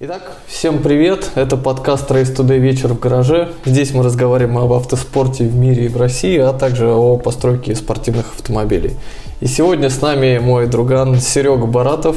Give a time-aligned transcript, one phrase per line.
[0.00, 1.32] Итак, всем привет!
[1.34, 3.48] Это подкаст Race Today вечер в гараже.
[3.64, 8.26] Здесь мы разговариваем об автоспорте в мире и в России, а также о постройке спортивных
[8.36, 8.94] автомобилей.
[9.40, 12.16] И сегодня с нами мой друган Серега Баратов.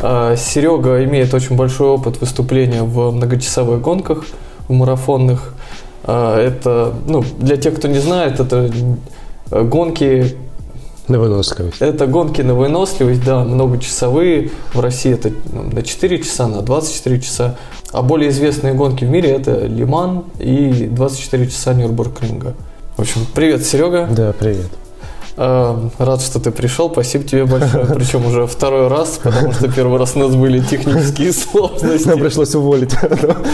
[0.00, 4.24] А, Серега имеет очень большой опыт выступления в многочасовых гонках,
[4.66, 5.54] в марафонных.
[6.02, 8.68] А, это, ну, для тех, кто не знает, это
[9.48, 10.34] гонки
[11.08, 11.80] на выносливость.
[11.80, 14.50] Это гонки на выносливость, да, многочасовые.
[14.72, 17.56] В России это ну, на 4 часа, на 24 часа.
[17.92, 22.54] А более известные гонки в мире это Лиман и 24 часа Нюрбургринга.
[22.96, 24.08] В общем, привет, Серега.
[24.10, 24.85] Да, привет.
[25.38, 26.90] А, рад, что ты пришел.
[26.90, 27.86] Спасибо тебе большое.
[27.94, 32.08] Причем уже второй раз, потому что первый раз у нас были технические сложности.
[32.08, 32.94] Нам пришлось уволить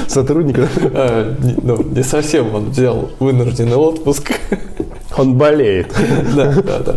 [0.07, 0.69] сотрудника.
[0.95, 2.55] А, ну, не совсем.
[2.55, 4.33] Он взял вынужденный отпуск.
[5.17, 5.93] Он болеет.
[6.35, 6.97] Да, да, да.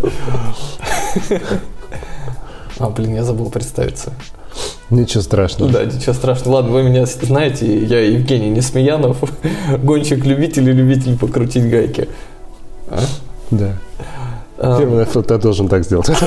[2.77, 4.13] А, блин, я забыл представиться.
[4.89, 5.71] Ничего страшного.
[5.71, 6.55] Да, ничего страшного.
[6.55, 9.17] Ладно, вы меня знаете, я Евгений Несмеянов,
[9.83, 12.07] гонщик-любитель и любитель покрутить гайки.
[12.89, 12.99] А?
[13.51, 13.73] Да.
[14.57, 14.79] А...
[14.79, 16.09] Первый ты должен так сделать.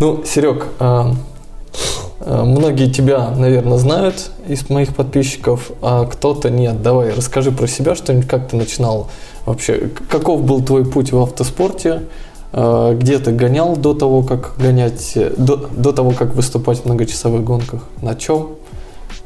[0.00, 1.14] Ну, Серег, а,
[2.20, 6.82] а, многие тебя, наверное, знают из моих подписчиков, а кто-то нет.
[6.82, 9.08] Давай, расскажи про себя что-нибудь, как ты начинал
[9.44, 12.04] вообще, каков был твой путь в автоспорте,
[12.52, 17.44] а, где ты гонял до того, как гонять, до, до того, как выступать в многочасовых
[17.44, 18.50] гонках, на чем?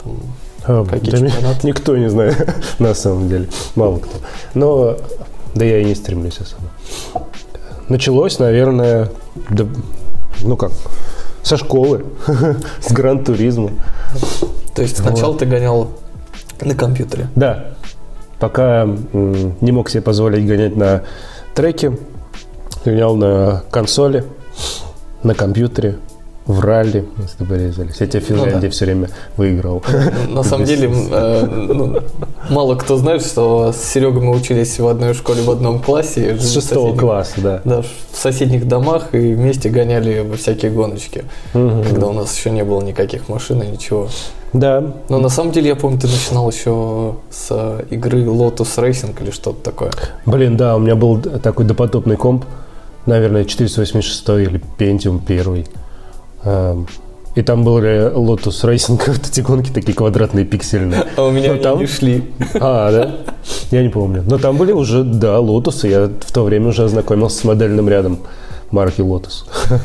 [0.02, 0.16] Там,
[0.66, 1.58] а, какие да чемпионаты?
[1.66, 4.18] Никто не знает, на самом деле, мало кто.
[4.54, 4.96] Но,
[5.54, 6.73] да я и не стремлюсь особо.
[7.88, 9.10] Началось, наверное,
[9.50, 9.66] да,
[10.42, 10.72] ну как,
[11.42, 12.04] со школы,
[12.80, 13.70] с гран-туризма.
[14.74, 15.40] То есть сначала вот.
[15.40, 15.90] ты гонял
[16.60, 17.28] на компьютере?
[17.36, 17.74] Да,
[18.44, 21.02] Пока не мог себе позволить гонять на
[21.54, 21.96] треке,
[22.84, 24.24] гонял на консоли,
[25.22, 25.96] на компьютере,
[26.46, 28.00] в ралли мы с тобой резались.
[28.00, 28.70] Я тебя в Финляндии ну, да.
[28.70, 29.82] все время выиграл.
[30.28, 32.00] На самом деле, э, ну,
[32.50, 36.36] мало кто знает, что с Серегой мы учились в одной школе в одном классе.
[36.38, 37.60] С шестого класса, да.
[37.64, 42.64] Да, в соседних домах и вместе гоняли во всякие гоночки, когда у нас еще не
[42.64, 44.08] было никаких машин и ничего.
[44.52, 44.94] Да.
[45.08, 49.62] Но на самом деле, я помню, ты начинал еще с игры Lotus Racing или что-то
[49.62, 49.90] такое.
[50.26, 52.44] Блин, да, у меня был такой допотопный комп,
[53.06, 55.66] наверное, 486 или Pentium 1.
[56.44, 56.86] Эм,
[57.34, 61.04] и там были Lotus Racing, вот эти гонки такие квадратные, пиксельные.
[61.16, 61.78] А у меня Но там...
[61.78, 62.30] не шли.
[62.54, 63.16] А, да?
[63.70, 64.22] Я не помню.
[64.26, 65.88] Но там были уже, да, Lotus.
[65.88, 68.18] Я в то время уже ознакомился с модельным рядом
[68.70, 69.44] марки Lotus.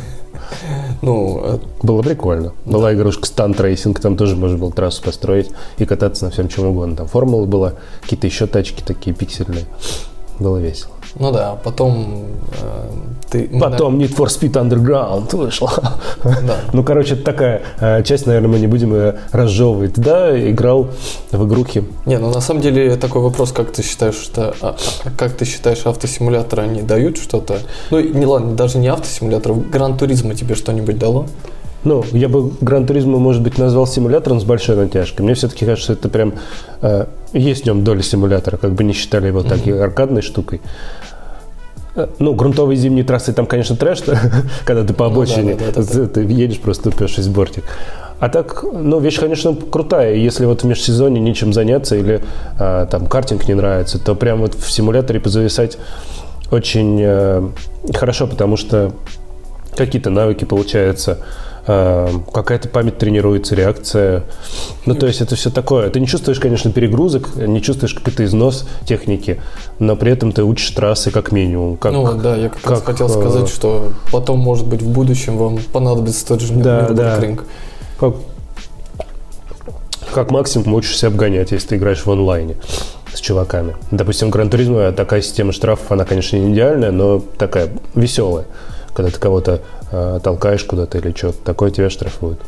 [1.01, 2.53] Ну, э, было прикольно.
[2.65, 6.65] Была игрушка Stunt Racing, там тоже можно было трассу построить и кататься на всем чем
[6.65, 6.95] угодно.
[6.95, 9.65] Там формула была, какие-то еще тачки такие пиксельные.
[10.39, 10.91] Было весело.
[11.15, 12.25] Ну да, потом
[12.61, 12.89] э,
[13.29, 13.47] ты...
[13.59, 15.71] Потом Need for Speed Underground вышла.
[16.23, 16.57] Да.
[16.73, 19.93] ну, короче, такая э, часть, наверное, мы не будем ее разжевывать.
[19.95, 20.87] Да, играл
[21.31, 21.83] в игрухи.
[22.05, 25.45] Не, ну на самом деле такой вопрос, как ты считаешь, что, а, а, как ты
[25.45, 27.59] считаешь, автосимуляторы, они дают что-то?
[27.91, 31.27] Ну, не ладно, даже не автосимуляторы, Гран Туризма тебе что-нибудь дало?
[31.83, 35.23] Ну, я бы Гран Туризма, может быть, назвал симулятором с большой натяжкой.
[35.23, 36.33] Мне все-таки кажется, это прям
[36.81, 39.49] э, есть в нем доля симулятора, как бы не считали его mm-hmm.
[39.49, 40.61] такой аркадной штукой.
[41.95, 44.03] Э, ну, грунтовые зимние трассы там, конечно, трэш,
[44.65, 47.63] когда ты по обочине ну, да, да, да, ты едешь просто упершись в бортик.
[48.19, 50.15] А так, ну, вещь, конечно, крутая.
[50.15, 52.21] Если вот в межсезонье нечем заняться или
[52.59, 55.77] а, там картинг не нравится, то прям вот в симуляторе позависать
[56.51, 57.49] очень э,
[57.93, 58.91] хорошо, потому что
[59.77, 61.19] какие-то навыки получаются
[61.69, 64.23] какая-то память тренируется, реакция.
[64.87, 65.89] Ну, то есть это все такое.
[65.91, 69.39] Ты не чувствуешь, конечно, перегрузок, не чувствуешь какой-то износ техники,
[69.77, 71.77] но при этом ты учишь трассы как минимум.
[71.77, 74.89] Как, ну, да, я как, как раз хотел сказать, э, что потом, может быть, в
[74.89, 77.21] будущем вам понадобится тот же да, да.
[77.99, 78.15] Как,
[80.11, 82.55] как максимум учишься обгонять, если ты играешь в онлайне
[83.13, 83.75] с чуваками.
[83.91, 88.45] Допустим, Гран Туризмо такая система штрафов, она, конечно, не идеальная, но такая веселая
[88.99, 89.61] когда ты кого-то
[89.91, 92.41] э, толкаешь куда-то или что-то такое, тебя штрафуют.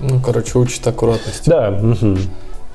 [0.00, 1.50] Ну, короче, учат аккуратности.
[1.50, 2.16] Да, угу.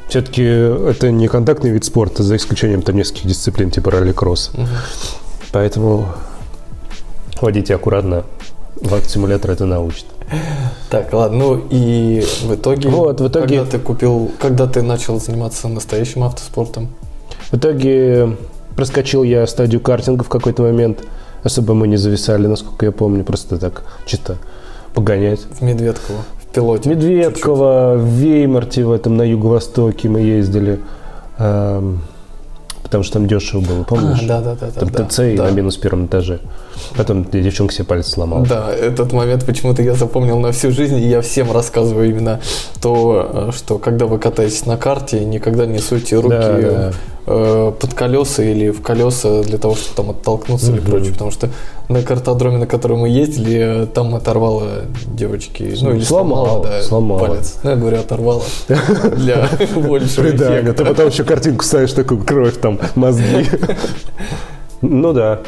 [0.07, 4.51] Все-таки это не контактный вид спорта, за исключением там нескольких дисциплин, типа ралли-кросс.
[4.53, 4.67] Угу.
[5.51, 6.09] Поэтому
[7.41, 8.23] водите аккуратно,
[8.75, 10.05] в симулятор это научит.
[10.91, 15.19] Так, ладно, ну и в итоге, вот, в итоге, когда ты купил, когда ты начал
[15.19, 16.89] заниматься настоящим автоспортом?
[17.49, 18.37] В итоге
[18.75, 20.99] проскочил я стадию картинга в какой-то момент–
[21.43, 24.37] Особо мы не зависали, насколько я помню, просто так чисто
[24.93, 25.41] погонять.
[25.59, 26.89] В Медведково, в пилоте.
[26.89, 30.79] Медведково, в Веймарте в этом на юго-востоке мы ездили.
[31.37, 32.01] Эм,
[32.83, 34.21] потому что там дешево было, помнишь?
[34.23, 34.71] А, да, да, да.
[34.71, 35.43] Там да, ТЦ да.
[35.45, 36.39] на минус первом этаже.
[36.95, 38.45] Потом девчонка себе палец сломала.
[38.45, 42.39] Да, этот момент почему-то я запомнил на всю жизнь, и я всем рассказываю именно
[42.81, 46.91] то, э, что когда вы катаетесь на карте, никогда не суйте руки Да, да.
[47.27, 50.89] э, под колеса или в колеса для того, чтобы там оттолкнуться или Мгм.
[50.91, 51.49] прочее, потому что
[51.89, 54.63] на картодроме, на котором мы ездили, там оторвало
[55.05, 57.19] девочки, ну или Сломала, сломала, да, сломала.
[57.27, 57.55] палец.
[57.63, 58.41] Ну, я говорю, оторвала
[59.17, 60.61] для большего Придание.
[60.61, 60.85] Ты эффекта.
[60.85, 63.47] потом еще картинку ставишь, такую кровь там, мозги.
[64.81, 65.39] Ну да.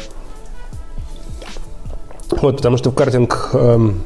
[2.30, 3.50] Вот, потому что в картинг...
[3.52, 4.02] эм,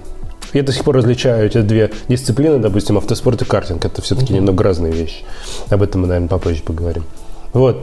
[0.53, 3.85] Я до сих пор различаю эти две дисциплины, допустим, автоспорт и картинг.
[3.85, 5.25] Это все-таки немного разные вещи.
[5.69, 7.05] Об этом мы, наверное, попозже поговорим.
[7.53, 7.79] Вот.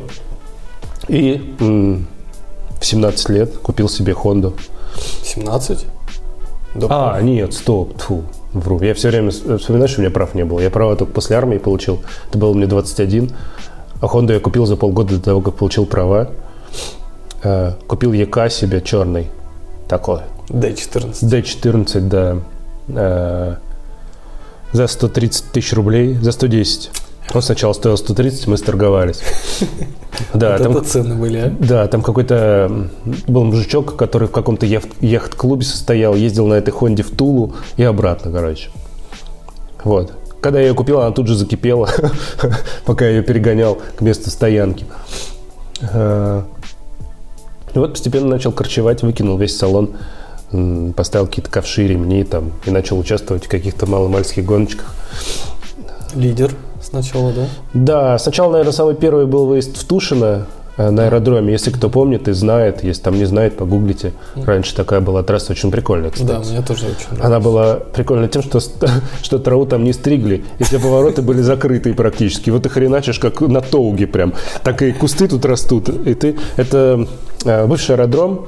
[1.07, 2.07] И м,
[2.79, 4.53] в 17 лет купил себе Хонду.
[5.23, 5.85] 17?
[6.75, 8.23] Да, А, нет, стоп, тьфу,
[8.53, 8.81] вру.
[8.81, 10.59] Я все время вспоминаю, что у меня прав не было.
[10.59, 12.01] Я права только после армии получил.
[12.29, 13.31] Это было мне 21.
[14.01, 16.29] А Хонду я купил за полгода до того, как получил права.
[17.43, 19.29] Э, Купил ЕК себе черный.
[19.87, 20.21] Такой.
[20.49, 21.11] D14.
[21.23, 22.37] D14, да.
[22.89, 23.55] Э,
[24.73, 26.15] За 130 тысяч рублей.
[26.15, 26.91] За 110.
[27.33, 29.21] Он сначала стоил 130, мы сторговались.
[30.33, 31.55] Да, там цены были, а?
[31.59, 32.89] да, там какой-то
[33.27, 37.83] был мужичок, который в каком-то яхт- яхт-клубе состоял, ездил на этой Хонде в Тулу и
[37.83, 38.69] обратно, короче.
[39.83, 40.13] Вот.
[40.41, 41.87] Когда я ее купил, она тут же закипела,
[42.85, 44.85] пока я ее перегонял к месту стоянки.
[47.77, 49.91] И вот постепенно начал корчевать, выкинул весь салон,
[50.95, 54.95] поставил какие-то ковши, ремни там и начал участвовать в каких-то маломальских гоночках.
[56.15, 57.45] Лидер сначала, да?
[57.75, 60.47] Да, сначала, наверное, самый первый был выезд в Тушино
[60.77, 61.51] э, на аэродроме.
[61.51, 64.13] Если кто помнит и знает, если там не знает, погуглите.
[64.33, 66.27] Раньше такая была трасса очень прикольная, кстати.
[66.27, 67.27] Да, мне тоже очень нравится.
[67.27, 68.59] Она была прикольна тем, что,
[69.21, 72.49] что траву там не стригли, и все повороты были закрыты практически.
[72.49, 74.33] Вот ты хреначишь, как на тоуге прям.
[74.63, 75.89] Так и кусты тут растут.
[75.89, 76.37] И ты...
[76.55, 77.07] Это
[77.67, 78.47] бывший аэродром.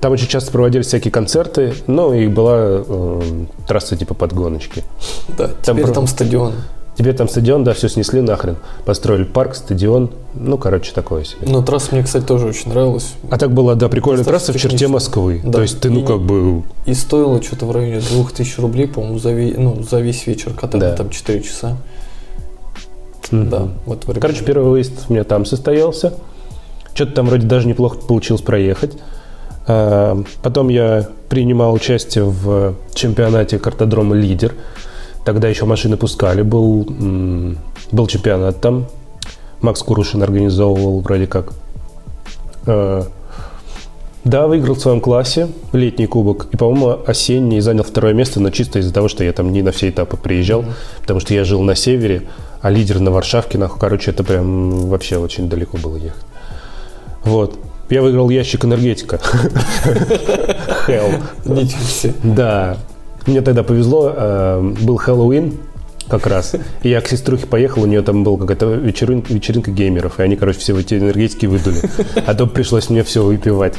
[0.00, 1.74] Там очень часто проводились всякие концерты.
[1.86, 3.22] Ну, и была э,
[3.66, 4.84] трасса типа подгоночки.
[5.36, 6.52] Да, Там теперь про- там стадион.
[6.98, 8.56] Теперь там стадион, да, все снесли нахрен.
[8.86, 10.10] Построили парк, стадион.
[10.34, 11.46] Ну, короче, такое себе.
[11.46, 13.14] Но трасса мне, кстати, тоже очень нравилась.
[13.30, 14.88] А так была, да, прикольная Достаточно трасса в черте.
[14.88, 15.40] Москвы.
[15.44, 15.52] Да.
[15.52, 16.62] То есть ты, ну, И- как бы...
[16.86, 20.80] И стоило что-то в районе 2000 рублей, по-моему, за, ве- ну, за весь вечер катали
[20.82, 20.96] Да.
[20.96, 21.76] там 4 часа.
[23.30, 23.48] мгм.
[23.50, 26.14] Да, вот Короче, первый выезд у меня там состоялся.
[26.96, 28.96] Что-то там вроде даже неплохо получилось проехать.
[29.66, 34.54] А, Потом я принимал участие в чемпионате картодрома «Лидер».
[35.22, 36.40] Тогда еще машины пускали.
[36.40, 36.86] Был,
[37.92, 38.86] был чемпионат там.
[39.60, 41.52] Макс Курушин организовывал вроде как.
[42.66, 43.06] А,
[44.24, 46.48] Да, выиграл в своем классе летний кубок.
[46.52, 49.70] И, по-моему, осенний занял второе место, но чисто из-за того, что я там не на
[49.70, 50.64] все этапы приезжал.
[51.02, 52.22] Потому что я жил на севере,
[52.62, 56.24] а лидер на Варшавке, нахуй, короче, это прям вообще очень далеко было ехать.
[57.26, 57.58] Вот.
[57.90, 59.16] Я выиграл ящик энергетика.
[60.88, 61.22] Hell.
[61.44, 62.14] Ничего себе.
[62.22, 62.78] Да.
[63.26, 65.58] Мне тогда повезло, э, был Хэллоуин
[66.08, 66.54] как раз.
[66.82, 70.36] И я к сеструхе поехал, у нее там была какая-то вечеринка, вечеринка геймеров, и они,
[70.36, 71.78] короче, все эти энергетики выдули.
[72.26, 73.74] А то пришлось мне все выпивать.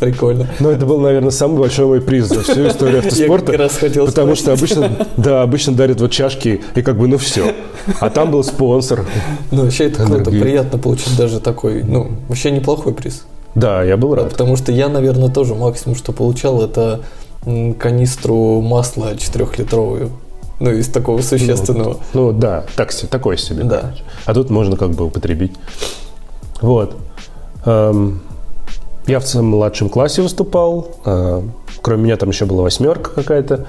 [0.00, 0.46] Прикольно.
[0.60, 3.46] Но это был, наверное, самый большой мой приз за всю историю Я автоспорта.
[3.52, 4.76] как раз хотел Потому что спросить.
[4.78, 7.54] обычно, да, обычно дарят вот чашки, и как бы, ну все.
[8.00, 9.04] А там был спонсор.
[9.50, 13.24] Ну, вообще это круто, приятно получить даже такой, ну, вообще неплохой приз.
[13.54, 14.30] Да, я был рад.
[14.30, 17.02] Потому что я, наверное, тоже максимум, что получал, это
[17.78, 20.10] канистру масла 4-литровую.
[20.64, 21.98] Ну, из такого существенного.
[22.14, 23.64] Ну да, так, такое себе.
[23.64, 23.80] Да.
[23.80, 24.02] короче.
[24.24, 25.52] А тут можно как бы употребить.
[26.62, 26.96] Вот.
[27.66, 28.22] Эм,
[29.06, 30.88] я в самом младшем классе выступал.
[31.04, 31.42] Э,
[31.82, 33.66] Кроме меня там еще была восьмерка какая-то.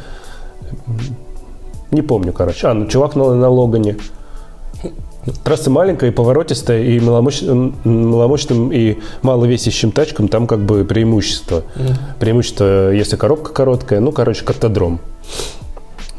[1.91, 2.67] Не помню, короче.
[2.67, 3.97] А, ну чувак на, на Логане.
[5.43, 11.63] Трасса маленькая и поворотистая, и маломощным, маломощным и маловесящим тачкам там как бы преимущество.
[11.75, 11.93] Мгм.
[12.19, 15.01] Преимущество, если коробка короткая, ну, короче, картодром.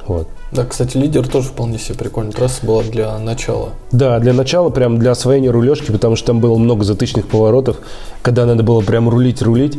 [0.06, 0.28] Вот.
[0.52, 3.70] Да, кстати, лидер тоже вполне себе прикольная трасса была для начала.
[3.92, 7.78] Да, для начала, прям для освоения рулежки, потому что там было много затычных поворотов,
[8.22, 9.78] когда надо было прям рулить, рулить,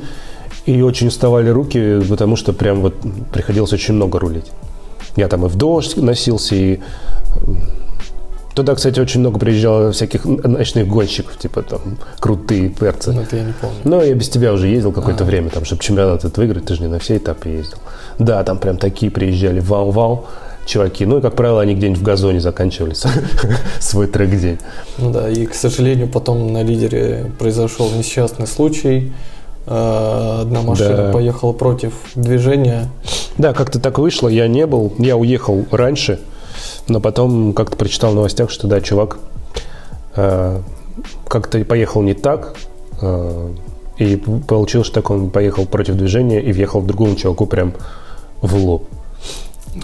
[0.66, 2.96] и очень уставали руки, потому что прям вот
[3.32, 4.52] приходилось очень много рулить.
[5.16, 6.80] Я там и в дождь носился, и
[8.54, 11.80] туда, кстати, очень много приезжало всяких ночных гонщиков, типа там
[12.20, 13.14] крутые перцы.
[13.14, 13.78] Ну, это я не помню.
[13.84, 15.28] Ну, я без тебя уже ездил какое-то А.
[15.28, 17.78] время, там, чтобы чемпионат этот выиграть, ты же не на все этапы ездил.
[18.20, 20.26] Да, там прям такие приезжали, вау-вау,
[20.66, 21.06] чуваки.
[21.06, 22.94] Ну, и, как правило, они где-нибудь в газоне заканчивали
[23.80, 24.60] свой трек-день.
[24.98, 29.14] Ну да, и, к сожалению, потом на лидере произошел несчастный случай.
[29.68, 31.12] Э, Одна машина Да.
[31.12, 32.90] поехала против движения.
[33.38, 36.20] Да, как-то так вышло, я не был, я уехал раньше,
[36.88, 39.20] но потом как-то прочитал в новостях, что да, чувак
[40.16, 40.60] э,
[41.28, 42.56] как-то поехал не так,
[43.02, 43.50] э,
[44.00, 47.74] и получилось, что так он поехал против движения и въехал в другому чуваку прям
[48.42, 48.88] в лоб.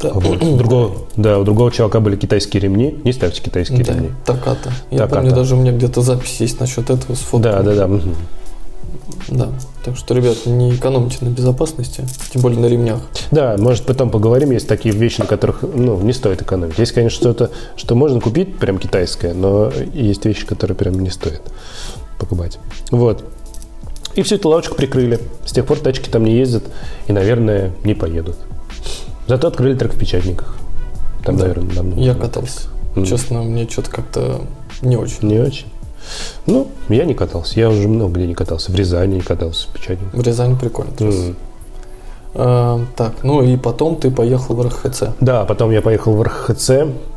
[0.02, 0.12] Да.
[0.14, 0.42] Вот.
[0.42, 3.00] У другого, да, у другого чувака были китайские ремни.
[3.04, 4.10] Не ставьте китайские Да, ремни.
[4.26, 4.72] Таката.
[4.90, 5.16] Я Таката.
[5.16, 7.44] помню, даже у меня где-то запись есть насчет этого с фото.
[7.44, 7.88] Да, да, да.
[7.88, 8.16] мгм.
[9.30, 9.50] Да.
[9.84, 13.00] Так что, ребят, не экономьте на безопасности, тем более на ремнях.
[13.32, 14.52] Да, может, потом поговорим.
[14.52, 16.78] Есть такие вещи, на которых ну, не стоит экономить.
[16.78, 21.42] Есть, конечно, что-то, что можно купить, прям китайское, но есть вещи, которые прям не стоит
[22.20, 22.60] покупать.
[22.92, 23.24] Вот.
[24.16, 25.20] И всю эту лавочку прикрыли.
[25.46, 26.64] С тех пор тачки там не ездят
[27.08, 28.38] и, наверное, не поедут.
[29.28, 30.56] Зато открыли трек в печатниках.
[31.26, 31.44] Там, Да.
[31.48, 32.02] наверное, намного.
[32.02, 32.62] Я катался.
[32.96, 33.06] Мгм.
[33.06, 34.42] Честно, мне что-то как-то
[34.82, 35.28] не очень.
[35.28, 35.68] Не очень.
[36.46, 37.60] Ну, я не катался.
[37.60, 38.72] Я уже много где не катался.
[38.72, 40.14] В Рязани не катался, в печатниках.
[40.14, 40.92] В Рязани прикольно.
[41.00, 41.36] Мгм.
[42.36, 45.04] А, так, ну и потом ты поехал в РХЦ.
[45.22, 46.72] Да, потом я поехал в РХЦ,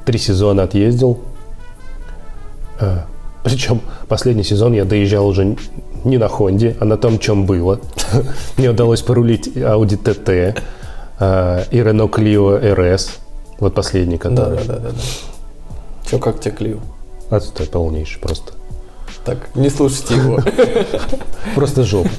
[0.05, 1.19] три сезона отъездил.
[2.79, 3.07] А,
[3.43, 5.57] Причем последний сезон я доезжал уже
[6.07, 7.81] не на Хонде, а на том, чем было.
[8.57, 10.59] Мне удалось порулить Audi TT
[11.19, 13.19] а, и Renault Clio RS.
[13.59, 14.57] Вот последний, который.
[14.57, 14.91] да, да, да.
[14.91, 14.95] да.
[16.09, 16.79] Че, как тебе Клио?
[17.31, 18.53] Отстой полнейший просто.
[19.25, 20.39] Так, не слушайте его.
[21.57, 22.11] Просто жопа.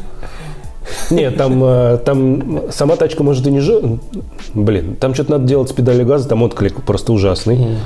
[1.09, 3.99] Нет, там, э, там сама тачка может и не жопа.
[4.53, 7.77] Блин, там что-то надо делать с педали газа, там отклик просто ужасный.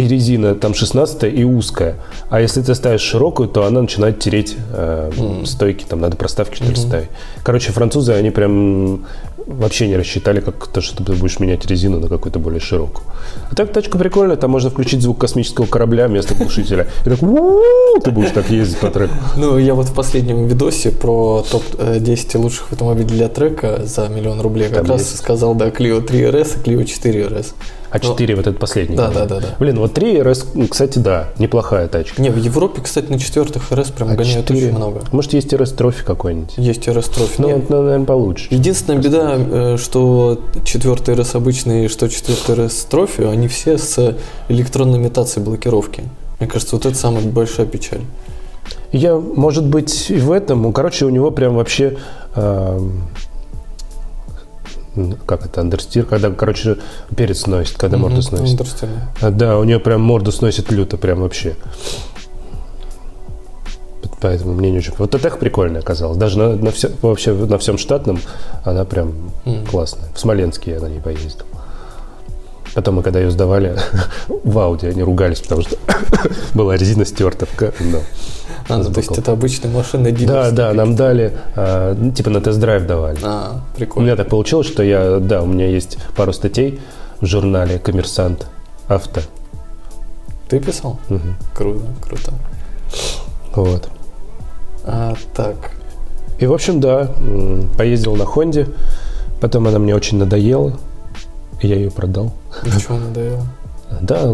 [0.00, 1.96] И резина там 16 и узкая.
[2.30, 5.10] А если ты ставишь широкую, то она начинает тереть э,
[5.44, 5.84] стойки.
[5.84, 7.08] Там надо проставки что ли ставить.
[7.42, 9.04] Короче, французы, они прям
[9.46, 13.04] вообще не рассчитали, как то, что ты будешь менять резину на какую-то более широкую.
[13.50, 16.86] А так тачка прикольная, там можно включить звук космического корабля вместо глушителя.
[17.04, 19.12] И так ты будешь так ездить по треку.
[19.36, 24.70] Ну, я вот в последнем видосе про топ-10 лучших автомобилей для трека за миллион рублей
[24.70, 27.48] как раз сказал, да, Clio 3 RS и Clio 4 RS.
[27.90, 28.96] А 4 вот этот последний.
[28.96, 29.48] Да, да, да, да.
[29.58, 32.22] Блин, вот 3 РС, кстати, да, неплохая тачка.
[32.22, 34.66] Не, в Европе, кстати, на четвертых RS прям А гоняют 4?
[34.66, 35.00] очень много.
[35.10, 36.54] Может, есть РС трофи какой-нибудь?
[36.56, 37.34] Есть RS трофи.
[37.38, 38.46] Ну, вот, ну, наверное, получше.
[38.50, 44.16] Единственная беда, э, что четвертый RS обычный, что четвертый RS трофи, они все с
[44.48, 46.04] электронной имитацией блокировки.
[46.38, 48.00] Мне кажется, вот это самая большая печаль.
[48.92, 50.62] Я, может быть, и в этом.
[50.62, 51.96] Ну, Короче, у него прям вообще...
[52.34, 53.02] эм,
[55.26, 56.78] как это, андерстир, когда, короче,
[57.16, 58.60] перец сносит, когда морду Мгм, сносит.
[58.60, 58.90] understand.
[59.20, 61.56] А, Да, у нее прям морду сносит люто, прям вообще.
[64.20, 64.92] Поэтому мне не очень...
[64.98, 66.18] Вот эта прикольная оказалась.
[66.18, 68.18] Даже на, на все- вообще на всем штатном
[68.64, 69.66] она прям Мгм.
[69.66, 70.10] классная.
[70.14, 71.46] В Смоленске я на ней поездил.
[72.74, 73.76] Потом мы, когда ее сдавали
[74.28, 75.76] в Ауди, они ругались, потому что
[76.54, 77.46] была резина стерта.
[77.80, 78.00] ну.
[78.70, 80.52] А, ну, то есть это обычная машина Да, дилерская.
[80.52, 83.18] да, нам дали, а, ну, типа на тест-драйв давали.
[83.22, 84.06] А, У прикольно.
[84.06, 86.80] меня так получилось, что я, да, у меня есть пару статей
[87.20, 88.46] в журнале «Коммерсант
[88.88, 89.20] авто».
[90.48, 90.98] Ты писал?
[91.08, 91.36] Мгм.
[91.54, 92.32] Круто, круто.
[93.54, 93.88] Вот.
[94.84, 95.56] А, так.
[96.38, 97.10] И, в общем, да,
[97.76, 98.66] поездил на Хонде,
[99.40, 100.72] потом она мне очень надоела,
[101.60, 102.32] и я ее продал.
[102.64, 103.46] Ничего надоело.
[104.00, 104.32] Да,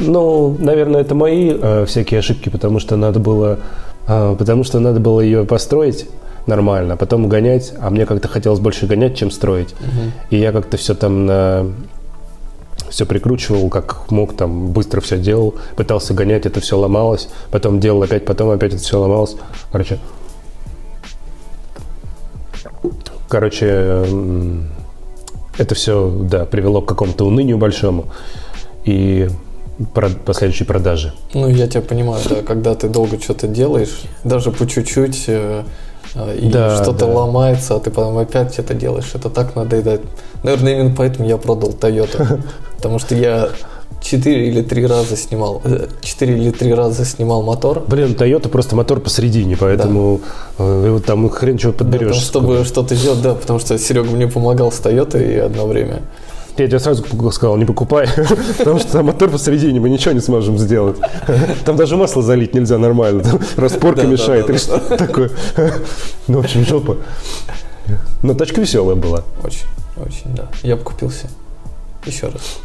[0.00, 3.58] ну, наверное, это мои э, всякие ошибки, потому что надо было,
[4.06, 6.06] а, потому что надо было ее построить
[6.46, 9.74] нормально, потом гонять, а мне как-то хотелось больше гонять, чем строить.
[9.80, 10.12] Мгм.
[10.30, 11.66] И я как-то все там на
[12.90, 18.02] все прикручивал, как мог, там быстро все делал, пытался гонять, это все ломалось, потом делал
[18.02, 19.36] опять, потом опять это все ломалось.
[19.72, 19.98] Короче,
[23.28, 24.06] короче,
[25.58, 28.06] это все, да, привело к какому-то унынию большому
[28.84, 29.28] и
[30.24, 31.12] последующей продаже.
[31.34, 35.64] Ну, я тебя понимаю, да, когда ты долго что-то делаешь, даже по чуть-чуть, э,
[36.14, 37.12] э, и Да, что-то да.
[37.12, 40.02] ломается, а ты потом опять это делаешь, это так надоедает.
[40.42, 42.40] Наверное, именно поэтому я продал Toyota,
[42.76, 43.48] потому что я
[44.00, 45.62] 4 или 3 раза снимал,
[46.02, 50.20] 4 или 3 раза снимал мотор, Блин, Toyota просто мотор посередине, поэтому
[50.58, 52.12] э, вот там хрен чего да, подберешь.
[52.12, 56.02] там, чтобы что-то сделать, да, потому что Серега мне помогал с Toyota и одно время.
[56.56, 58.08] Я тебе сразу сказал, не покупай,
[58.58, 60.96] потому что там мотор посередине, мы ничего не сможем сделать.
[61.64, 65.30] Там даже масло залить нельзя нормально, там распорка мешает или что такое.
[66.28, 66.96] Ну, в общем, жопа.
[68.22, 69.24] Но тачка веселая была.
[69.42, 70.48] Очень, очень, да.
[70.62, 71.26] Я бы купился.
[72.06, 72.58] Еще раз.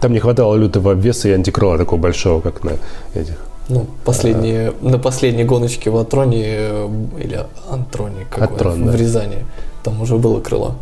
[0.00, 2.72] Там не хватало лютого обвеса и антикрола такого большого, как на
[3.14, 3.36] этих.
[3.68, 6.88] Ну, последние, на последней гоночке в Атроне э,
[7.18, 8.94] или Антроне, как Атрон, в.
[8.94, 9.44] Рязани,
[9.82, 10.76] там уже было крыло.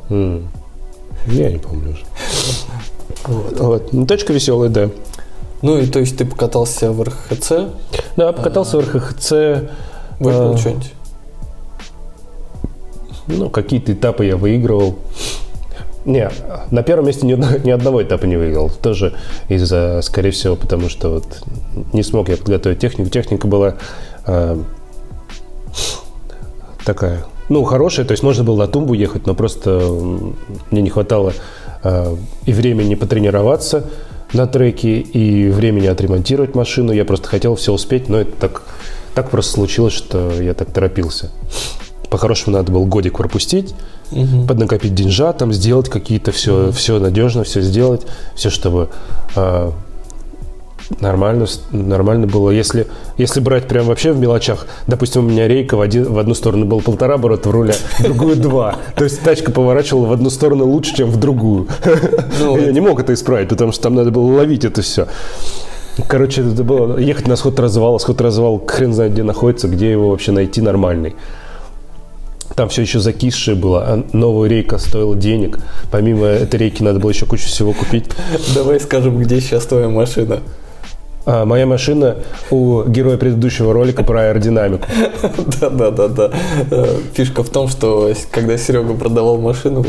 [1.26, 2.04] Я не помню уже.
[3.24, 3.60] Вот.
[3.60, 3.92] Вот.
[3.92, 4.90] Ну, тачка веселая, да.
[5.62, 7.52] Ну и то есть ты покатался в РХЦ,
[8.16, 9.30] Да, покатался в РХХЦ.
[10.20, 10.56] выиграл А.
[10.58, 10.92] что-нибудь?
[13.26, 14.96] Ну, какие-то этапы я выигрывал.
[16.04, 16.30] Не,
[16.70, 17.32] на первом месте ни,
[17.66, 18.70] ни одного этапа не выиграл.
[18.70, 19.14] Тоже
[19.48, 21.42] из-за, скорее всего, потому что вот
[21.92, 23.10] не смог я подготовить технику.
[23.10, 23.74] Техника была
[24.26, 24.56] э,
[26.84, 29.80] такая, ну, хорошая, то есть можно было на тумбу ехать, но просто
[30.70, 31.32] мне не хватало
[31.82, 33.84] э, и времени потренироваться
[34.32, 36.92] на треке, и времени отремонтировать машину.
[36.92, 38.62] Я просто хотел все успеть, но это так,
[39.14, 41.30] так просто случилось, что я так торопился.
[42.10, 43.74] По-хорошему надо было годик пропустить,
[44.48, 48.02] поднакопить деньжат, там сделать какие-то все, все надежно, все сделать,
[48.34, 48.88] все, чтобы
[49.34, 49.70] э,
[51.00, 52.50] нормально, нормально было.
[52.50, 56.34] Если, если брать прям вообще в мелочах, допустим, у меня рейка в, один, в одну
[56.34, 58.76] сторону было полтора оборота в руля, в другую два.
[58.94, 61.68] То есть тачка поворачивала в одну сторону лучше, чем в другую.
[62.40, 65.08] Ну, Я не мог это исправить, потому что там надо было ловить это все.
[66.08, 67.98] Короче, это было ехать на сход развала.
[67.98, 71.16] Сход развал хрен знает где находится, где его вообще найти нормальный.
[72.54, 75.58] Там все еще закисшее было, а новая рейка стоила денег.
[75.90, 78.06] Помимо этой рейки надо было еще кучу всего купить.
[78.54, 80.40] Давай скажем, где сейчас твоя машина.
[81.26, 82.18] А моя машина
[82.52, 84.86] у героя предыдущего ролика про аэродинамику.
[85.60, 86.30] Да, да, да, да.
[86.70, 89.84] Э, Фишка в том, что когда Серега продавал машину,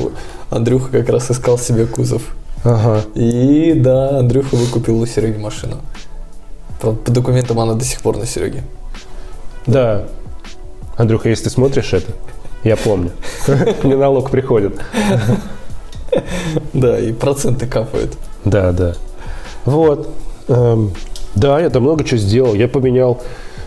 [0.49, 2.23] Андрюха как раз искал себе кузов.
[2.63, 3.03] Ага.
[3.13, 5.77] И да, Андрюха выкупил у Сереги машину.
[6.81, 8.63] По, по документам она до сих пор на Сереге.
[9.67, 10.05] Да.
[10.95, 12.13] Андрюха, если ты смотришь это,
[12.63, 13.11] я помню.
[13.83, 14.73] Мне налог приходит.
[16.73, 18.17] Да, и проценты капают.
[18.43, 18.95] Да, да.
[19.65, 20.09] Вот.
[21.37, 22.53] Да, я там много чего сделал.
[22.55, 23.21] Я поменял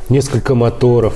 [0.09, 1.15] несколько моторов.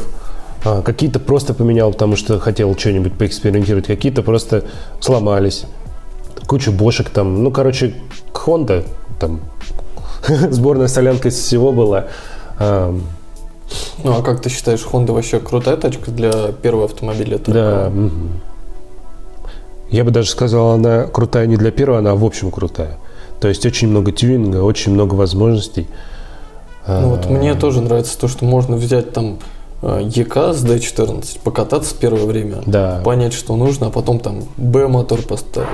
[0.65, 3.87] А, Какие-то просто поменял, потому что хотел что-нибудь поэкспериментировать.
[3.87, 4.65] Какие-то просто
[5.01, 5.65] сломались.
[6.47, 7.43] Кучу бошек там.
[7.43, 7.95] Ну, короче,
[8.33, 8.87] Honda
[9.19, 9.41] там
[10.51, 12.07] сборная солянка из всего была.
[12.61, 13.03] Эм,
[14.05, 17.39] Ну а как ты считаешь, Honda вообще крутая тачка для первого автомобиля?
[17.39, 17.45] Да.
[17.45, 17.91] такого?
[17.91, 18.31] мгм.
[19.91, 22.99] Я бы даже сказал, она крутая не для первого, она в общем крутая.
[23.41, 25.87] То есть очень много тюнинга, очень много возможностей.
[26.87, 29.39] Ну вот А, мне тоже нравится то, что можно взять там
[29.83, 33.01] э, ЕК с D14, покататься первое время, Да.
[33.05, 35.69] понять, что нужно, а потом там Б-мотор поставить,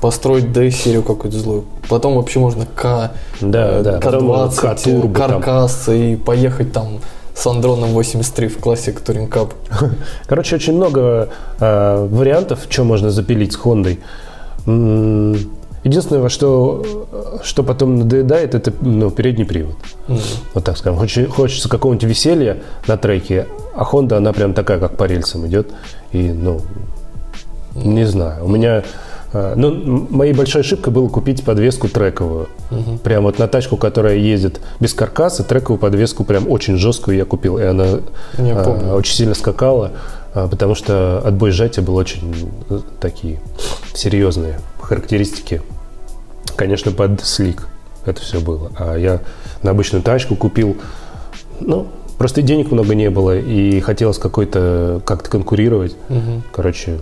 [0.00, 1.64] построить D-серию какую-то злую.
[1.88, 4.00] Потом вообще можно К, Да, э, да.
[4.00, 5.30] Потом К20, К-турбо там.
[5.42, 6.98] каркас и поехать там
[7.34, 9.52] с Андроном 83 в классик Touring Cup.
[10.26, 14.00] Короче, очень много э, вариантов, что можно запилить с Хондой.
[15.84, 16.84] Единственное, что,
[17.42, 19.74] что потом надоедает, это ну, передний привод.
[20.08, 20.18] М.
[20.54, 20.98] Вот так скажем.
[21.00, 25.70] Хоче- Хочется какого-нибудь веселья на треке, а Honda, она прям такая, как по рельсам идет.
[26.12, 26.60] И, ну,
[27.74, 28.44] не знаю.
[28.44, 28.84] У меня...
[29.32, 32.48] э, Ну, моей большой ошибкой было купить подвеску трековую.
[32.70, 32.98] Мгм.
[32.98, 37.58] Прям вот на тачку, которая ездит без каркаса, трековую подвеску прям очень жесткую я купил.
[37.58, 37.86] И она
[38.92, 39.90] а, очень сильно скакала,
[40.34, 42.50] а, потому что отбой сжатия был очень
[43.00, 43.40] такие
[43.94, 45.62] серьезные характеристики.
[46.56, 47.68] Конечно, под слик
[48.04, 48.70] это все было.
[48.78, 49.20] А я
[49.62, 50.76] на обычную тачку купил,
[51.60, 51.86] ну,
[52.18, 55.96] просто денег много не было, и хотелось какой-то как-то конкурировать.
[56.08, 56.42] Мгм.
[56.52, 56.98] Короче,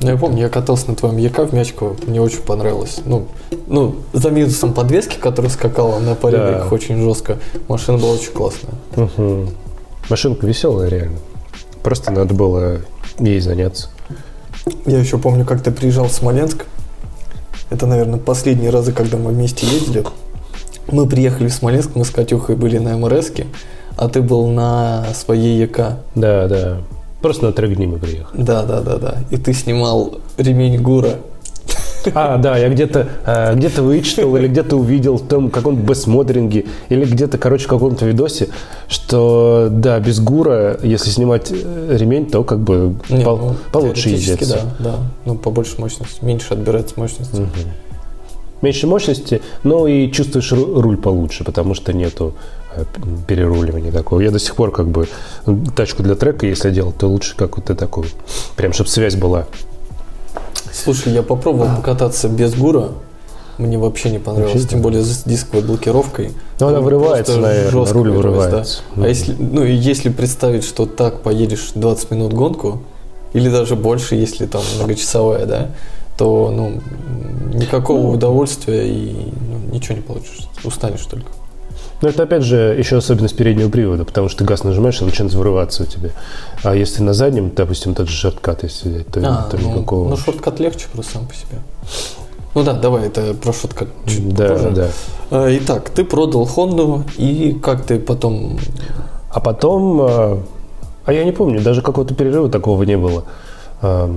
[0.00, 2.98] Ну, я помню, я катался на твоем ЕК в Мячково, мне очень понравилось.
[3.04, 3.26] Ну,
[3.66, 6.74] ну за минусом подвески, которая скакала на поребриках Да.
[6.74, 8.74] очень жестко, машина была очень классная.
[8.94, 9.50] мгм.
[10.08, 11.18] машинка веселая реально.
[11.82, 12.78] Просто надо было
[13.18, 13.88] ей заняться.
[14.86, 16.64] Я еще помню, как ты приезжал в Смоленск.
[17.70, 20.04] Это, наверное, последние разы, когда мы вместе ездили.
[20.90, 23.46] Мы приехали в Смоленск, мы с Катюхой были на МРСке,
[23.96, 25.98] а ты был на своей ЕК.
[26.14, 26.78] Да, да.
[27.20, 28.40] Просто на трек дни мы приехали.
[28.40, 29.14] Да, да, да, да.
[29.30, 31.16] И ты снимал ремень Гура.
[32.14, 37.04] А, да, я где-то э, где-то вычитал или где-то увидел в том каком-то бессмотринге или
[37.04, 38.48] где-то, короче, в каком-то видосе,
[38.88, 44.10] что, да, без гура, если снимать э, ремень, то как бы Не, пол- ну, получше
[44.10, 44.62] ездится.
[44.78, 44.94] Да, да.
[45.24, 47.46] Ну, побольше мощности, меньше отбирается мощности.
[48.60, 52.34] Меньше мощности, но и чувствуешь ру- руль получше, потому что нету
[52.74, 52.82] э,
[53.28, 54.20] переруливания такого.
[54.20, 55.06] Я до сих пор как бы
[55.46, 58.06] м, тачку для трека, если делал, то лучше как вот такую.
[58.56, 59.46] Прям, чтобы связь была.
[60.72, 62.90] Слушай, я попробовал покататься без Гура.
[63.58, 66.30] Мне вообще не понравилось, Вообще тем более с дисковой блокировкой.
[66.60, 69.04] Ну, она Ну, вырывается, наверное, жестко руль вырывается, да.
[69.04, 72.82] А если, ну, и если представить, что так поедешь 20 минут гонку,
[73.32, 75.70] или даже больше, если там многочасовая, да,
[76.16, 76.80] то ну,
[77.52, 80.48] никакого удовольствия и ну, ничего не получишь.
[80.64, 81.26] Устанешь только.
[82.00, 85.32] Но это опять же еще особенность переднего привода, потому что ты газ нажимаешь и начинает
[85.32, 86.10] взрываться у тебя.
[86.62, 90.08] А если на заднем, допустим, тот же шорткат, если взять, то, А, то ну, никакого.
[90.10, 91.58] ну, шорткат легче просто сам по себе.
[92.54, 94.70] Ну да, давай, это про шорткат чуть да, попозже.
[94.70, 94.88] да.
[95.30, 98.58] А, Итак, ты продал Хонду, и как ты потом...
[99.30, 100.42] А потом, а,
[101.04, 103.24] а я не помню, даже какого-то перерыва такого не было.
[103.82, 104.10] А,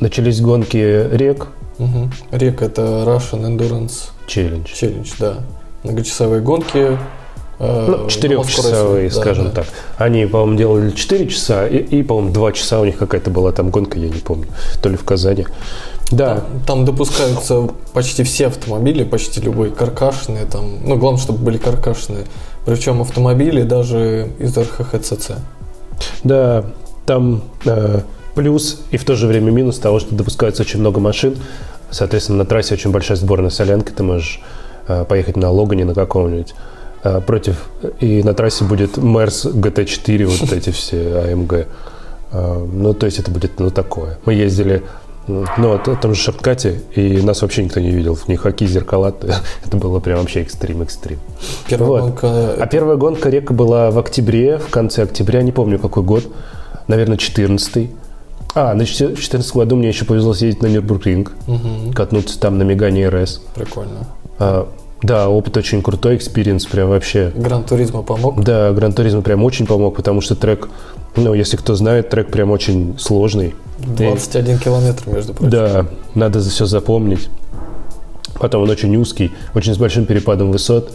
[0.00, 0.76] Начались гонки
[1.12, 2.10] рек Угу.
[2.32, 4.64] Рек это Russian Endurance Challenge.
[4.66, 5.36] Challenge, да.
[5.82, 6.98] Многочасовые гонки.
[7.58, 9.50] э, ну, четырехчасовые, да, скажем да.
[9.50, 9.66] так.
[9.96, 13.70] Они, по-моему, делали 4 часа, и, и по-моему, 2 часа у них какая-то была там
[13.70, 14.46] гонка, я не помню,
[14.82, 15.46] то ли в Казани.
[16.10, 16.34] Да.
[16.34, 22.26] Там, там допускаются почти все автомобили, почти любые каркашные, там, ну, главное, чтобы были каркашные.
[22.64, 25.32] Причем автомобили даже из РХХЦЦ.
[26.22, 26.64] Да,
[27.06, 28.00] там э,
[28.34, 31.36] плюс и в то же время минус того, что допускается очень много машин.
[31.90, 34.40] Соответственно, на трассе очень большая сборная солянки, ты можешь
[35.08, 36.54] поехать на Логане на каком-нибудь
[37.04, 37.68] э, против,
[38.00, 41.66] и на трассе будет Мерс GT4, вот эти все AMG.
[42.32, 44.18] Э, ну, то есть это будет, ну, такое.
[44.24, 44.82] Мы ездили
[45.28, 48.18] ну, вот, в том же Шапкате, и нас вообще никто не видел.
[48.26, 49.14] Ни хаки, зеркала.
[49.64, 51.18] Это было прям вообще экстрим-экстрим.
[51.68, 52.00] Первая вот.
[52.00, 52.54] гонка...
[52.60, 56.24] А первая гонка река была в октябре, в конце октября, не помню какой год.
[56.88, 57.90] Наверное, 14
[58.54, 61.92] а, на 2014 году мне еще повезло съездить на Нюрбургринг, угу.
[61.94, 63.40] катнуться там на Megane RS.
[63.54, 64.06] Прикольно.
[64.42, 64.68] А,
[65.02, 67.32] да, опыт очень крутой, experience прям вообще.
[67.34, 68.42] Gran Turismo помог?
[68.42, 70.68] Да, Gran Turismo прям очень помог, потому что трек,
[71.16, 73.54] ну, если кто знает, трек прям очень сложный.
[73.78, 75.50] 21 и, километр, между прочим.
[75.50, 77.28] Да, надо все запомнить.
[78.40, 80.92] Потом он очень узкий, очень с большим перепадом высот.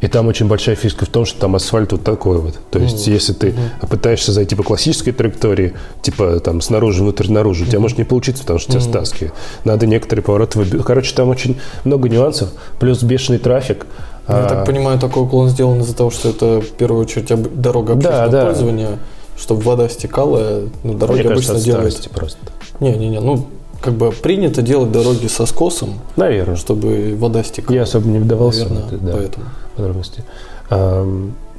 [0.00, 2.54] И там очень большая фишка в том, что там асфальт вот такой вот.
[2.70, 3.12] То есть, mm-hmm.
[3.12, 3.88] если ты mm-hmm.
[3.88, 7.66] пытаешься зайти по классической траектории, типа там снаружи, внутрь, наружу, mm-hmm.
[7.66, 9.18] у тебя может не получиться, потому что mm-hmm.
[9.18, 9.32] тебя.
[9.64, 10.86] Надо некоторые повороты выбирать.
[10.86, 13.86] Короче, там очень много нюансов, плюс бешеный трафик.
[14.28, 14.48] Я а...
[14.48, 17.48] так понимаю, такой уклон сделан из-за того, что это в первую очередь об...
[17.60, 18.46] дорога общественного да, да.
[18.46, 18.98] пользования,
[19.36, 22.10] чтобы вода стекала, ну, дороги Мне обычно кажется, делают.
[22.12, 22.38] просто.
[22.78, 23.48] Не-не-не, ну
[23.80, 26.56] как бы принято делать дороги со скосом, Наверное.
[26.56, 27.76] чтобы вода стекала.
[27.76, 29.46] Я особо не вдавался Наверное, в это, да, поэтому.
[29.76, 30.24] подробности.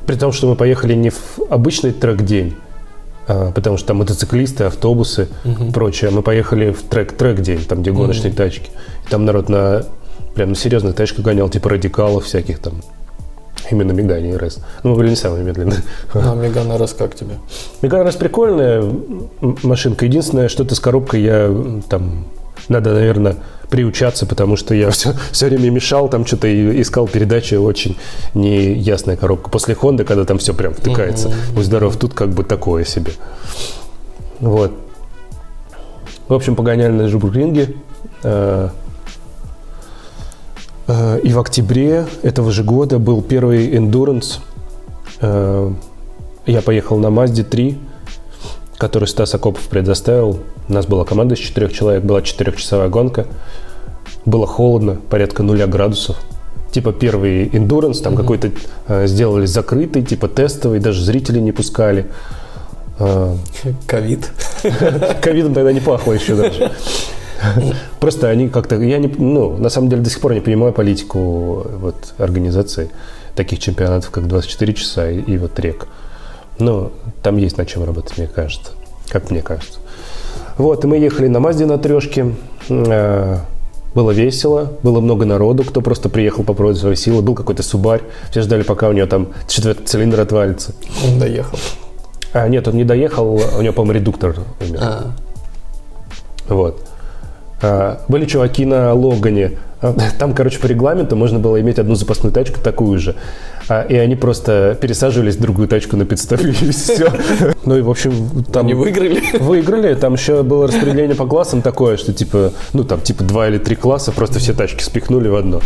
[0.05, 2.55] При том, что мы поехали не в обычный трек-день,
[3.27, 5.71] а, потому что там мотоциклисты, автобусы угу.
[5.71, 6.09] прочее.
[6.09, 8.37] Мы поехали в трек-трек-день, там, где гоночные угу.
[8.37, 8.71] тачки.
[9.05, 9.85] И там народ на
[10.33, 12.81] прям на серьезных тачках гонял, типа радикалов всяких там.
[13.71, 14.59] Именно Мегане и РС.
[14.83, 15.79] Ну, мы были не самые медленные.
[16.13, 17.35] А Меган РС как тебе?
[17.81, 18.83] Меган РС прикольная
[19.63, 20.05] машинка.
[20.05, 21.55] Единственное, что-то с коробкой я
[21.89, 22.25] там...
[22.67, 23.37] Надо, наверное,
[23.69, 26.47] приучаться, потому что я все, все время мешал, там что-то
[26.81, 27.97] искал передачи, очень
[28.33, 29.49] неясная коробка.
[29.49, 31.53] После Хонды, когда там все прям втыкается, mm-hmm.
[31.55, 33.13] будь здоров, тут как бы такое себе.
[34.39, 34.71] Вот.
[36.27, 37.75] В общем, погоняли на Жубургринге.
[40.89, 44.39] Э, и в октябре этого же года был первый Endurance.
[45.21, 45.71] Э,
[46.47, 47.77] я поехал на Мазде 3,
[48.77, 50.39] который Стас Акопов предоставил.
[50.67, 53.27] У нас была команда из четырех человек, была четырехчасовая гонка.
[54.25, 56.17] Было холодно, порядка нуля градусов.
[56.71, 58.17] Типа первый эндуранс, там mm-hmm.
[58.17, 58.51] какой-то
[58.87, 62.07] э, сделали закрытый, типа тестовый, даже зрителей не пускали.
[63.87, 64.29] Ковид.
[65.21, 66.69] Ковидом тогда не пахло еще даже.
[67.99, 71.65] Просто они как-то, я не, ну, на самом деле до сих пор не понимаю политику
[71.79, 72.89] вот организации
[73.35, 75.87] таких чемпионатов, как 24 часа и, и вот рек.
[76.59, 76.91] Но
[77.23, 78.71] там есть над чем работать, мне кажется.
[79.09, 79.79] Как мне кажется.
[80.57, 82.35] Вот, и мы ехали на Мазде на трешке.
[82.67, 83.37] Э,
[83.95, 87.21] было весело, было много народу, кто просто приехал попробовать свои силы.
[87.21, 90.73] Был какой-то субарь, все ждали, пока у него там четвертый цилиндр отвалится.
[91.05, 91.57] Он доехал.
[92.33, 94.79] А, нет, он не доехал, у него, по-моему, редуктор умер.
[94.81, 95.11] А.
[96.49, 96.88] Вот.
[97.61, 99.57] А, были чуваки на Логане.
[99.81, 103.15] А, там, короче, по регламенту можно было иметь одну запасную тачку, такую же.
[103.67, 107.11] А, и они просто пересаживались в другую тачку на подставе, и все.
[107.65, 108.65] Ну и, в общем, там...
[108.65, 109.21] Они выиграли?
[109.39, 109.93] Выиграли.
[109.95, 113.75] Там еще было распределение по классам такое, что типа, ну там, типа два или три
[113.75, 115.61] класса, просто все тачки спихнули в одно.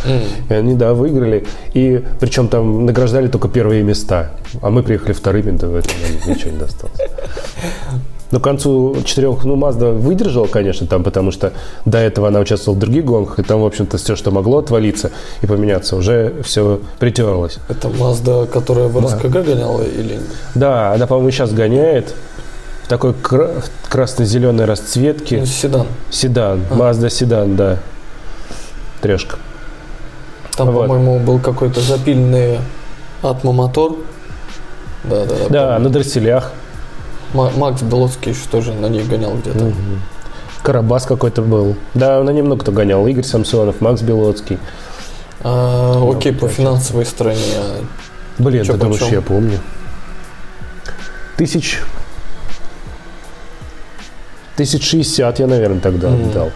[0.49, 1.45] И они, да, выиграли.
[1.73, 4.31] И причем там награждали только первые места.
[4.61, 5.91] А мы приехали вторыми, да, в этом
[6.27, 6.99] ничего не досталось.
[8.33, 11.53] Но к концу четырех, ну, Мазда выдержала, конечно, там, потому что
[11.85, 15.11] до этого она участвовала в других гонках, и там, в общем-то, все, что могло отвалиться
[15.43, 17.59] и поменяться, уже все притерлось.
[17.69, 19.41] Это Мазда, которая в РСКГ да.
[19.43, 20.23] гоняла или нет?
[20.55, 22.15] Да, она, по-моему, сейчас гоняет
[22.81, 25.41] в такой кра- красно-зеленой расцветке.
[25.41, 25.85] Ну, седан.
[26.09, 26.73] Седан, а.
[26.73, 27.77] Mazda седан, да.
[29.01, 29.37] Трешка.
[30.57, 30.87] Там, вот.
[30.87, 32.57] по-моему, был какой-то запильный
[33.21, 33.97] атмомотор.
[35.03, 35.49] Да, да, да.
[35.49, 36.51] Да, на дросселях.
[37.33, 39.65] Макс Белоцкий еще тоже на ней гонял где-то.
[39.65, 39.75] Угу.
[40.61, 41.75] Карабас какой-то был.
[41.93, 43.05] Да, на нем много кто гонял.
[43.07, 44.59] Игорь Самсонов, Макс Белоцкий.
[45.41, 47.41] А, ну, окей, по финансовой стороне.
[48.37, 49.59] Блин, это вообще я помню.
[51.37, 51.81] Тысяч...
[54.55, 56.33] Тысяч шестьдесят я, наверное, тогда mm.
[56.33, 56.51] дал.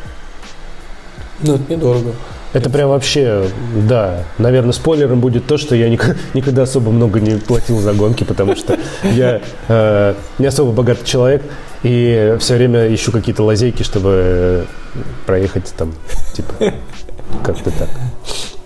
[1.39, 2.13] Ну, это недорого.
[2.53, 3.45] Это прям вообще,
[3.87, 4.23] да.
[4.37, 8.55] Наверное, спойлером будет то, что я ник- никогда особо много не платил за гонки, потому
[8.55, 11.43] что я э, не особо богатый человек
[11.83, 14.65] и все время ищу какие-то лазейки, чтобы
[15.25, 15.93] проехать там,
[16.33, 16.53] типа,
[17.43, 17.89] как-то так.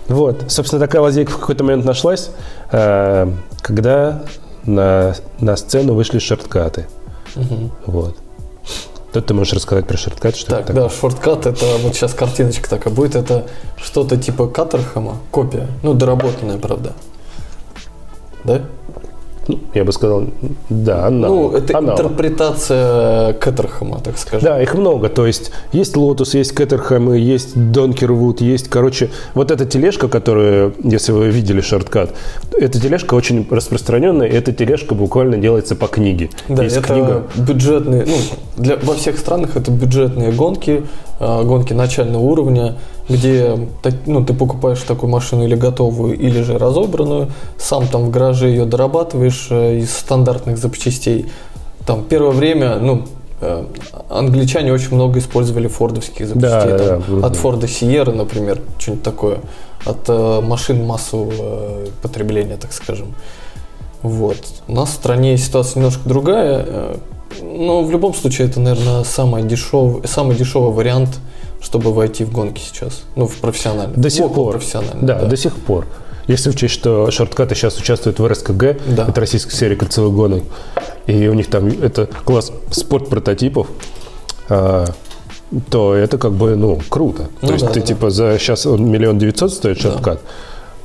[0.07, 2.31] Вот, собственно, такая лазейка в какой-то момент нашлась,
[2.71, 4.23] э, когда
[4.65, 6.87] на, на сцену вышли шорткаты.
[7.85, 8.15] Вот.
[9.13, 12.69] Тут ты можешь рассказать про шорткат, что Так, это да, шорткат это вот сейчас картиночка
[12.69, 16.93] такая будет, это что-то типа Каттерхэма, копия, ну доработанная, правда.
[18.45, 18.61] Да?
[19.73, 20.25] Я бы сказал,
[20.69, 21.51] да, аналог.
[21.51, 21.99] Ну, это аналог.
[21.99, 24.45] интерпретация Каттерхэма, так скажем.
[24.45, 25.09] Да, их много.
[25.09, 31.11] То есть есть Lotus, есть Кеттерхэм, есть Донкервуд, есть, короче, вот эта тележка, которую, если
[31.11, 32.13] вы видели шорткат,
[32.59, 36.29] эта тележка очень распространенная, и эта тележка буквально делается по книге.
[36.47, 37.23] Да, есть это книга.
[37.35, 38.17] бюджетные, ну,
[38.57, 40.83] для, во всех странах это бюджетные гонки,
[41.21, 43.67] гонки начального уровня, где
[44.05, 48.65] ну, ты покупаешь такую машину или готовую, или же разобранную, сам там в гараже ее
[48.65, 51.27] дорабатываешь э, из стандартных запчастей.
[51.85, 53.03] Там первое время, ну,
[53.41, 53.65] э,
[54.09, 56.71] англичане очень много использовали фордовских запчастей.
[56.71, 57.27] Да, там, да.
[57.27, 59.39] От Форда Сиера, например, что-нибудь такое.
[59.85, 63.13] От э, машин массового э, потребления, так скажем.
[64.01, 64.39] Вот.
[64.67, 66.95] У нас в стране ситуация немножко другая.
[67.41, 71.19] Но в любом случае это, наверное, самый дешевый, самый дешевый вариант,
[71.61, 73.03] чтобы войти в гонки сейчас.
[73.15, 73.95] Ну, в профессиональный.
[73.95, 74.53] До сих около пор.
[74.53, 75.85] профессиональный, Да, до сих пор.
[76.27, 79.07] Если учесть, что шорткаты сейчас участвуют в РСКГ, Да.
[79.09, 80.43] это российская серия кольцевых гонок,
[81.07, 83.67] и у них там это класс спорт прототипов,
[84.49, 84.85] а,
[85.69, 87.29] то это как бы, ну, круто.
[87.41, 87.85] Ну То есть да, ты да.
[87.87, 89.83] типа за сейчас он миллион девятьсот стоит Да.
[89.91, 90.21] шорткат,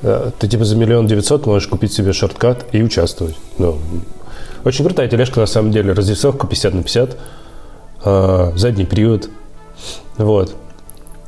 [0.03, 3.37] э, ты типа за миллион девятьсот можешь купить себе шорткат и участвовать.
[3.59, 3.79] Ну,
[4.67, 7.17] очень крутая тележка на самом деле, разрисовка 50 на 50,
[8.05, 9.31] а, задний привод,
[10.19, 10.55] вот.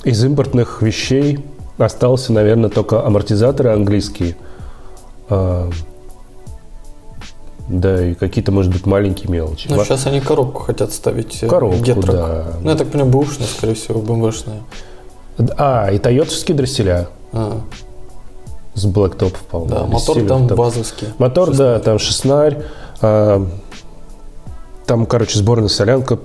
[0.05, 1.45] Из импортных вещей
[1.79, 4.37] остался, наверное, только амортизаторы английские.
[5.31, 5.71] А,
[7.69, 9.69] да, и какие-то, может быть, маленькие мелочи.
[9.69, 11.43] Но Ма- сейчас они коробку хотят ставить.
[11.43, 12.07] э, Коробку, Гетрок.
[12.17, 12.45] да.
[12.63, 14.61] Ну, я так понимаю, бэушная, скорее всего, БМВшная.
[15.59, 17.61] А, и тойотовские дросселя А,
[18.75, 19.75] с блэктопов, по-моему.
[19.75, 21.09] да, мотор там базовский.
[21.19, 22.63] Мотор, да, там шестнарь.
[23.03, 23.47] А,
[24.87, 26.19] там, короче, сборная солянка.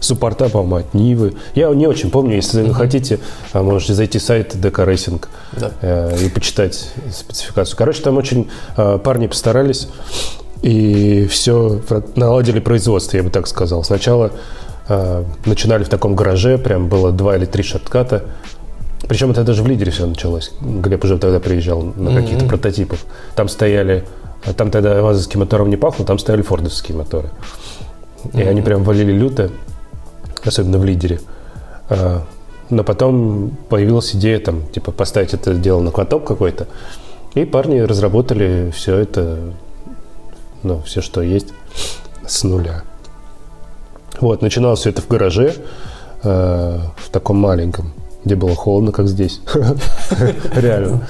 [0.00, 1.34] Суппорта, по-моему, от Нивы.
[1.54, 2.36] Я не очень помню.
[2.36, 3.18] Если вы хотите,
[3.52, 5.72] а, можете зайти в сайт ДК Racing Да.
[5.82, 7.76] э, и почитать спецификацию.
[7.76, 9.88] Короче, там очень э, парни постарались
[10.62, 11.80] и все
[12.16, 13.82] наладили производство, я бы так сказал.
[13.84, 14.32] Сначала
[15.46, 18.24] начинали в таком гараже, прям было два или три шортката.
[19.08, 20.50] Причем это даже в лидере все началось.
[20.60, 22.48] Глеб уже тогда приезжал на каких-то Мгм.
[22.48, 23.04] прототипов.
[23.36, 24.04] Там стояли,
[24.44, 27.30] а там тогда вазовским мотором не пахло, там стояли фордовские моторы.
[28.32, 29.50] И они прям валили люто,
[30.44, 31.20] особенно в лидере.
[31.88, 32.22] А,
[32.70, 36.68] Но потом появилась идея там, типа, поставить это дело на каток какой-то.
[37.34, 39.38] И парни разработали все это,
[40.62, 41.48] ну, все, что есть,
[42.26, 42.82] с нуля.
[44.20, 45.54] Вот, начиналось все это в гараже,
[46.22, 47.92] э, в таком маленьком,
[48.24, 49.40] где было холодно, как здесь.
[50.54, 51.08] Реально.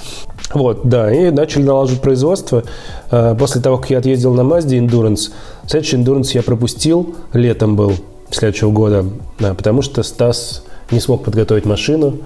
[0.53, 2.63] Вот, да, и начали налаживать производство.
[3.09, 5.31] Э, После того, как я отъездил на Mazda Endurance,
[5.67, 7.93] следующий Endurance я пропустил, летом был
[8.31, 9.05] следующего года,
[9.39, 12.17] э, потому что Стас не смог подготовить машину.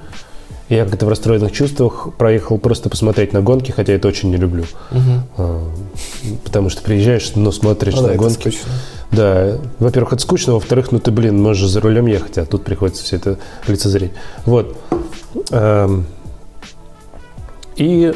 [0.67, 4.63] Я как-то в расстроенных чувствах проехал просто посмотреть на гонки, хотя это очень не люблю.
[5.37, 5.59] Э,
[6.43, 8.33] Потому что приезжаешь, ну, смотришь Ну на да, гонки.
[8.33, 8.71] скучно.
[9.11, 13.03] Да, во-первых, это скучно, во-вторых, ну ты, блин, можешь за рулем ехать, а тут приходится
[13.03, 14.11] все это лицезреть.
[14.45, 14.75] Вот.
[17.75, 18.13] И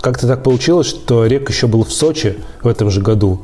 [0.00, 3.42] как-то так получилось, что Рек еще был в Сочи в этом же году,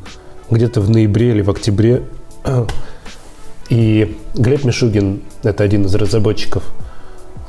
[0.51, 2.05] где-то в ноябре или в октябре.
[3.69, 6.63] И Глеб Мишугин, это один из разработчиков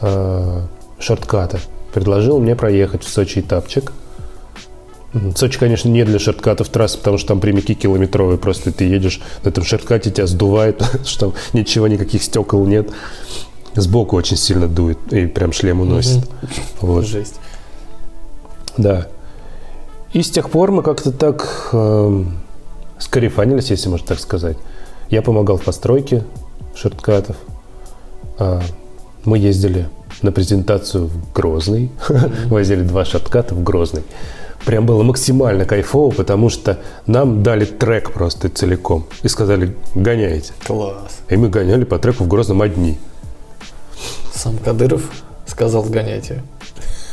[0.01, 0.61] э,
[0.99, 1.59] шортката,
[1.93, 3.93] предложил мне проехать в Сочи этапчик.
[5.35, 8.37] Сочи, конечно, не для шорткатов трассы, потому что там прямики километровые.
[8.37, 12.89] Просто ты едешь на этом шорткате, тебя сдувает, что там ничего, никаких стекол нет.
[13.75, 16.27] Сбоку очень сильно дует и прям шлем уносит.
[16.81, 17.05] Вот.
[17.05, 17.35] Жесть.
[18.79, 19.07] Да.
[20.13, 22.39] И с тех пор мы как-то так эм,
[22.97, 24.57] скарифанились, если можно так сказать.
[25.09, 26.23] Я помогал в постройке
[26.75, 27.35] шорткатов.
[28.37, 28.61] А,
[29.25, 29.89] мы ездили
[30.21, 31.91] на презентацию в Грозный.
[32.45, 34.03] Возили два шортката в Грозный.
[34.65, 39.07] Прям было максимально кайфово, потому что нам дали трек просто целиком.
[39.23, 40.53] И сказали, гоняйте.
[40.65, 41.19] Класс.
[41.27, 42.97] И мы гоняли по треку в Грозном одни.
[44.33, 45.03] Сам Кадыров
[45.45, 46.43] сказал гоняйте.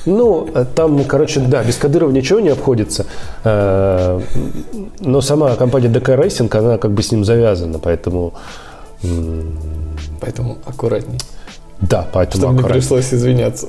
[0.07, 3.07] Ну, э, там, короче, да, без Кадырова ничего не обходится.
[3.45, 4.21] Э,
[5.01, 8.33] Но сама компания ДК Racing, она как бы с ним завязана, поэтому
[10.21, 11.19] Поэтому аккуратней.
[11.81, 12.81] Да, поэтому Чтобы не аккуратнее.
[12.83, 13.69] пришлось извиняться.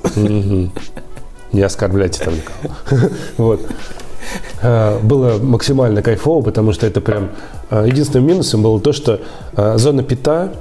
[1.53, 3.09] Не оскорбляйте там никого.
[3.37, 3.61] Вот.
[4.61, 7.29] А, Было максимально кайфово, потому что это прям...
[7.69, 9.19] Единственным минусом было то, что
[9.75, 10.53] зона пита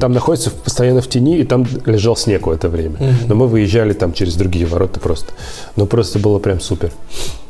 [0.00, 2.96] там находится постоянно в тени, и там лежал снег в это время.
[3.28, 5.32] Но мы выезжали там через другие ворота просто.
[5.76, 6.90] Ну, просто было прям супер.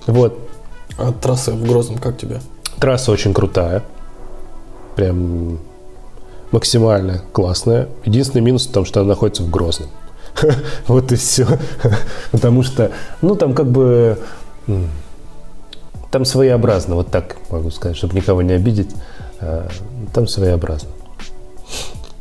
[0.07, 0.39] Вот.
[0.99, 2.41] А трасса в Грозном как тебе?
[2.79, 3.83] Трасса очень крутая.
[4.97, 5.59] Прям
[6.51, 7.89] максимально классная.
[8.05, 9.89] Единственный минус в том, что она находится в Грозном.
[10.89, 11.47] Вот и все.
[12.33, 12.91] Потому что,
[13.23, 14.19] ну, там как бы...
[16.11, 18.91] Там своеобразно, вот так могу сказать, чтобы никого не обидеть.
[19.41, 19.69] а,
[20.13, 20.91] Там своеобразно.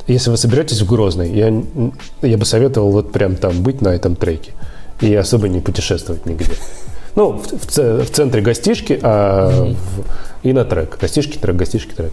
[0.06, 1.62] Если вы соберетесь в Грозный, я,
[2.22, 4.52] я бы советовал вот прям там быть на этом треке
[5.00, 6.52] и особо не путешествовать нигде.
[7.16, 10.98] Ну, в, в в центре гостишки, а в- и на трек.
[11.00, 12.12] Гостишки, трек, гостишки, трек.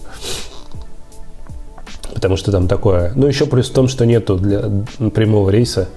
[2.13, 3.11] Потому что там такое.
[3.15, 4.61] Ну, еще плюс в том, что нету для
[5.13, 5.89] прямого рейса.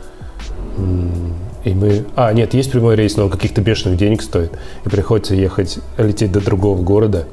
[1.65, 2.05] И мы...
[2.17, 4.53] А, нет, есть прямой рейс, но он каких-то бешеных денег стоит.
[4.85, 7.27] И приходится ехать, лететь до другого города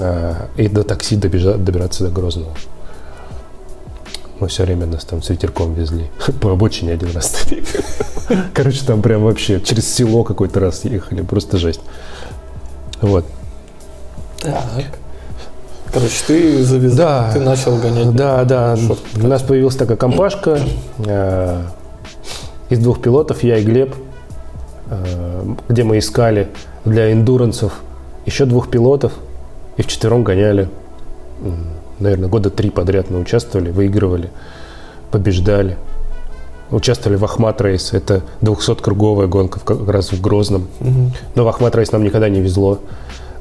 [0.00, 2.52] а, и до такси добежа- добираться до Грозного.
[4.40, 6.10] Мы все время нас там с ветерком везли.
[6.40, 7.44] По обочине один раз.
[8.54, 11.22] Короче, там прям вообще через село какой-то раз ехали.
[11.22, 11.80] Просто жесть.
[13.00, 13.24] Вот.
[14.40, 14.98] Так.
[15.92, 17.32] Короче, ты завязал, Да.
[17.32, 18.14] ты начал гонять.
[18.14, 18.76] Да, да.
[18.76, 19.00] Шорт.
[19.16, 20.60] У нас появилась такая компашка
[21.04, 21.62] э,
[22.68, 23.94] из двух пилотов, я и Глеб,
[24.88, 26.48] э, где мы искали
[26.84, 27.80] для эндурансов
[28.24, 29.12] еще двух пилотов
[29.76, 30.68] и вчетвером гоняли.
[32.00, 34.30] Наверное, года три подряд мы участвовали, выигрывали,
[35.10, 35.76] побеждали.
[36.70, 37.92] Участвовали в Ахмат Рейс.
[37.92, 40.68] Это 200-круговая гонка как раз в Грозном.
[40.80, 41.12] Мгм.
[41.34, 42.78] Но в Ахмат Рейс нам никогда не везло.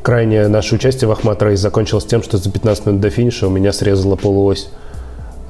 [0.02, 3.50] Крайнее наше участие в Ахмат Рейс закончилось тем, что за 15 минут до финиша у
[3.50, 4.70] меня срезала полуось.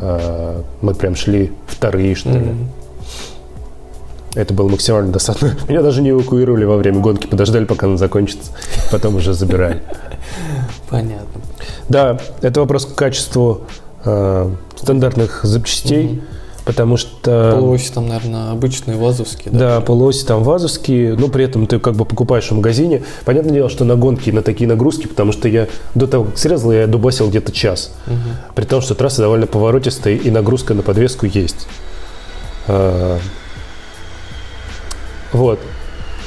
[0.01, 2.39] А, Мы прям шли вторые, что ли.
[2.39, 2.69] Мгм.
[4.35, 5.55] Это было максимально досадно.
[5.67, 8.51] Меня даже не эвакуировали во время гонки, подождали, пока она закончится.
[8.91, 9.81] Потом уже забирали.
[10.89, 11.41] Понятно.
[11.89, 13.61] Да, это вопрос к качеству
[14.05, 16.21] э, стандартных запчастей,
[16.65, 17.51] потому что...
[17.55, 19.59] Полуоси там, наверное, обычные вазовские, да?
[19.59, 23.03] Да, полуоси там вазовские, но при этом ты как бы покупаешь в магазине.
[23.25, 26.71] Понятное дело, что на гонки на такие нагрузки, потому что я до того, как срезал,
[26.71, 27.91] я дубасил где-то час.
[28.05, 28.19] Мгм.
[28.55, 31.67] При том, что трасса довольно поворотистая и нагрузка на подвеску есть.
[32.67, 33.17] А,
[35.33, 35.59] Вот.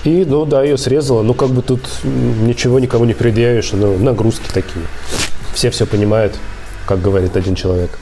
[0.05, 1.22] И, ну да, ее срезала.
[1.22, 3.72] Ну, как бы тут ничего никому не предъявишь.
[3.72, 4.85] Ну, нагрузки такие.
[5.55, 6.35] Все все понимают,
[6.87, 7.99] как говорит один человек.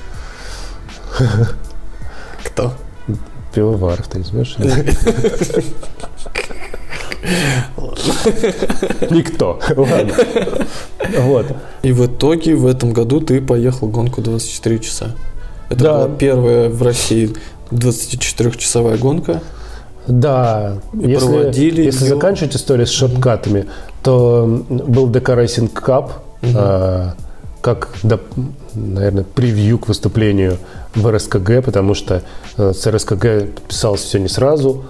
[2.44, 2.72] Кто?
[3.54, 4.56] Пивоваров, ты знаешь?
[9.10, 9.58] Никто.
[9.76, 10.14] Ладно.
[11.18, 11.46] Вот.
[11.82, 15.14] И в итоге в этом году ты поехал гонку 24 часа.
[15.68, 15.92] Это Да.
[16.06, 17.34] была первая в России
[17.70, 19.40] 24-часовая гонка.
[20.06, 23.66] Да, И проводили если заканчивать историю с шорткатами,
[24.02, 26.12] то был ДК Racing Cup,
[26.54, 27.14] а,
[27.60, 27.90] как,
[28.74, 30.58] наверное, превью к выступлению
[30.94, 32.22] в РСКГ, потому что
[32.56, 34.84] э, с РСКГ подписалось все не сразу.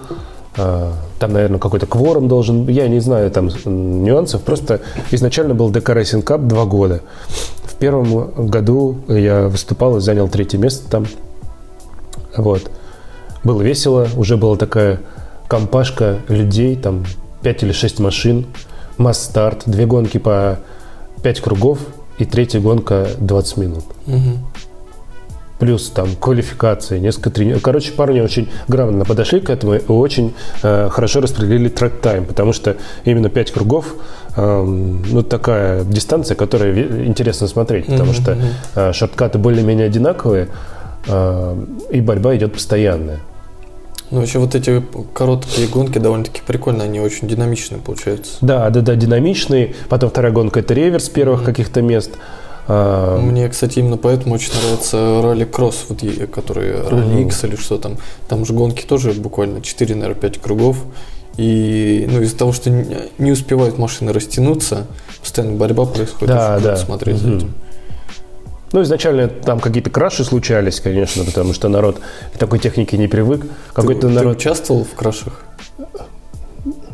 [0.57, 4.41] А, Там, наверное, какой-то кворум должен Я не знаю там нюансов.
[4.41, 4.81] Просто
[5.11, 7.01] изначально был ДК Racing Cup два года.
[7.63, 11.07] В первом году я выступал и занял третье место там.
[12.35, 12.69] Вот.
[13.43, 14.99] Было весело, уже была такая
[15.47, 17.05] компашка людей, там
[17.41, 18.45] 5 или 6 машин,
[18.97, 20.59] масс-старт, две гонки по
[21.23, 21.79] 5 кругов
[22.21, 23.83] и третья гонка 20 минут.
[24.05, 24.37] Мгм.
[25.57, 27.63] Плюс там квалификации, несколько тренировок.
[27.63, 32.77] Короче, парни очень грамотно подошли к этому и очень э, хорошо распределили трек-тайм, потому что
[33.05, 33.95] именно 5 кругов,
[34.37, 38.37] эм, ну, такая дистанция, которая интересно смотреть, потому Мгм, что
[38.75, 40.47] э, шорткаты более-менее одинаковые,
[41.07, 43.19] э, и борьба идет постоянная.
[44.11, 48.33] Ну, вообще вот эти короткие гонки довольно-таки прикольные, они очень динамичные получаются.
[48.41, 49.75] Да, да, да, динамичный.
[49.87, 52.11] Потом вторая гонка это реверс первых каких-то мест.
[52.67, 57.77] А, Мне, кстати, именно поэтому очень нравится ралли-кросс, вот, е- который ралли X или что
[57.77, 57.97] там.
[58.27, 60.77] Там же гонки тоже буквально 4, наверное, 5 кругов.
[61.37, 64.87] И ну, из-за того, что не успевают машины растянуться,
[65.21, 66.35] постоянно борьба происходит.
[66.35, 66.75] Да, очень да.
[66.75, 67.37] смотреть за Мгм.
[67.37, 67.53] этим.
[68.73, 71.99] Ну, изначально там какие-то краши случались, конечно, потому что народ
[72.33, 73.45] к такой технике не привык.
[73.73, 74.37] Какой-то ты, ты народ...
[74.37, 75.45] участвовал в крашах?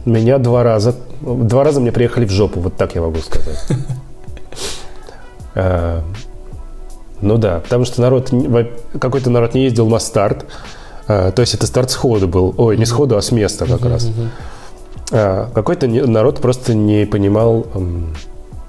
[0.06, 0.96] Меня два раза...
[1.22, 3.60] Два раза мне приехали в жопу, вот так я могу сказать.
[5.60, 6.04] А,
[7.22, 8.32] Ну да, потому что народ...
[9.00, 10.46] Какой-то народ не ездил на старт.
[11.08, 12.54] А, То есть это старт сходу был.
[12.58, 14.08] Ой, не сходу, а с места как раз.
[15.12, 17.68] А, Какой-то народ просто не понимал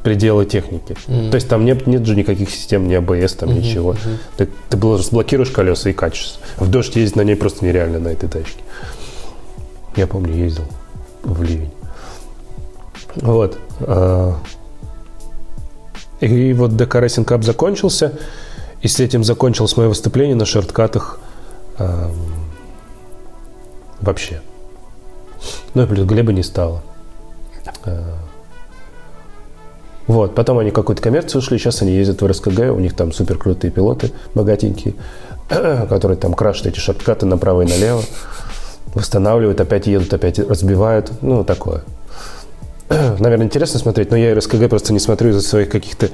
[0.03, 0.97] пределы техники.
[1.07, 1.31] Мгм.
[1.31, 3.93] То есть там нет, нет же никаких систем, ни АБС, там Мгм, ничего.
[3.93, 4.19] мгм.
[4.37, 6.39] Ты, ты блокируешь колеса и качешься.
[6.59, 8.63] В дождь ездить на ней просто нереально на этой тачке.
[9.97, 10.65] Я помню, ездил
[11.23, 11.73] в ливень.
[13.17, 13.59] Вот.
[13.81, 14.37] а,
[16.21, 18.13] И вот ДК Racing Cup закончился,
[18.83, 21.19] и с этим закончилось мое выступление на шорткатах
[21.79, 22.13] ам,
[24.01, 24.41] вообще.
[25.75, 26.83] Ну и плюс Глеба не стало.
[27.85, 28.15] А,
[30.09, 33.37] Вот, потом они какую-то коммерцию ушли, сейчас они ездят в РСКГ, у них там супер
[33.37, 34.95] крутые пилоты, богатенькие,
[35.49, 38.03] которые там крашат эти шорткаты направо и налево,
[38.95, 41.85] восстанавливают, опять едут, опять разбивают, ну, такое.
[42.89, 46.09] Наверное, интересно смотреть, но я РСКГ просто не смотрю из-за своих каких-то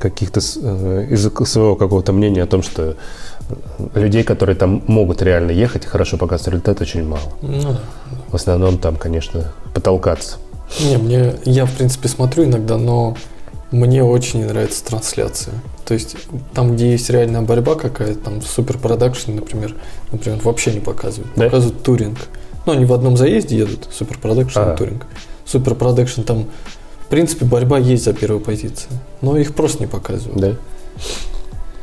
[0.00, 2.94] каких-то э, из-за своего какого-то мнения о том, что
[3.94, 7.32] людей, которые там могут реально ехать и хорошо показывать результат, очень мало.
[7.40, 7.80] Ну да.
[8.28, 10.36] В основном там, конечно, потолкаться.
[10.80, 13.16] Не, мне, я в принципе смотрю иногда, но
[13.70, 15.54] мне очень не нравится трансляция.
[15.84, 16.16] То есть
[16.54, 19.74] там, где есть реальная борьба какая-то, там супер продакшн, например,
[20.12, 21.32] например, вообще не показывают.
[21.36, 21.44] Да?
[21.44, 22.18] Показывают touring.
[22.66, 24.72] Ну, они в одном заезде едут, super production А.
[24.72, 25.06] и touring.
[25.44, 26.46] Super production там,
[27.04, 30.40] в принципе, борьба есть за первую позицию, но их просто не показывают.
[30.40, 30.52] Да?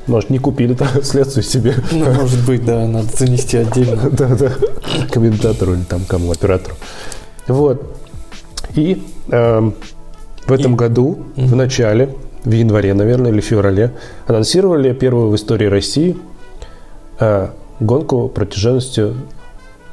[0.08, 1.76] Может, не купили трансляцию себе.
[1.92, 4.10] Ну, может быть, да, надо занести отдельно.
[4.12, 4.52] Да, да.
[5.12, 6.76] Комментатору или там кому, оператору.
[7.48, 8.01] Вот.
[8.76, 9.74] И эм,
[10.48, 11.58] в этом И- году, в Мгм.
[11.58, 13.92] начале, в январе, наверное, или феврале,
[14.28, 16.18] анонсировали первую в истории России
[17.20, 17.50] э,
[17.80, 19.16] гонку протяженностью,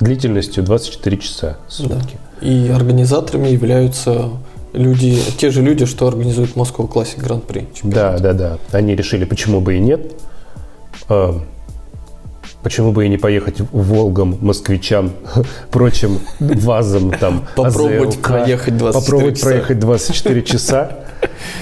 [0.01, 2.18] длительностью 24 часа в сутки.
[2.41, 4.31] И организаторами являются
[4.72, 6.55] люди, те же люди, что организуют
[6.89, 7.66] Classic Grand Prix.
[7.83, 8.59] Да, да, да.
[8.72, 10.12] Они решили, почему бы и нет.
[11.09, 11.43] Эм,
[12.62, 15.12] Почему бы и не поехать Волгам, москвичам,
[15.70, 19.46] прочим вазам, там, Попробовать АЗЛК, проехать 24 попробовать часа.
[19.46, 20.98] проехать 24 часа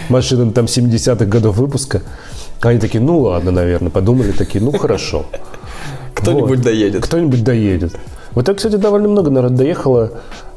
[0.09, 2.03] машинам там 70-х годов выпуска.
[2.63, 5.27] Они такие, ну ладно, наверное, подумали такие, ну хорошо.
[6.15, 6.61] Кто-нибудь Вот.
[6.63, 7.05] доедет.
[7.05, 7.95] Кто-нибудь доедет.
[8.33, 10.13] Вот так, кстати, довольно много народ доехало,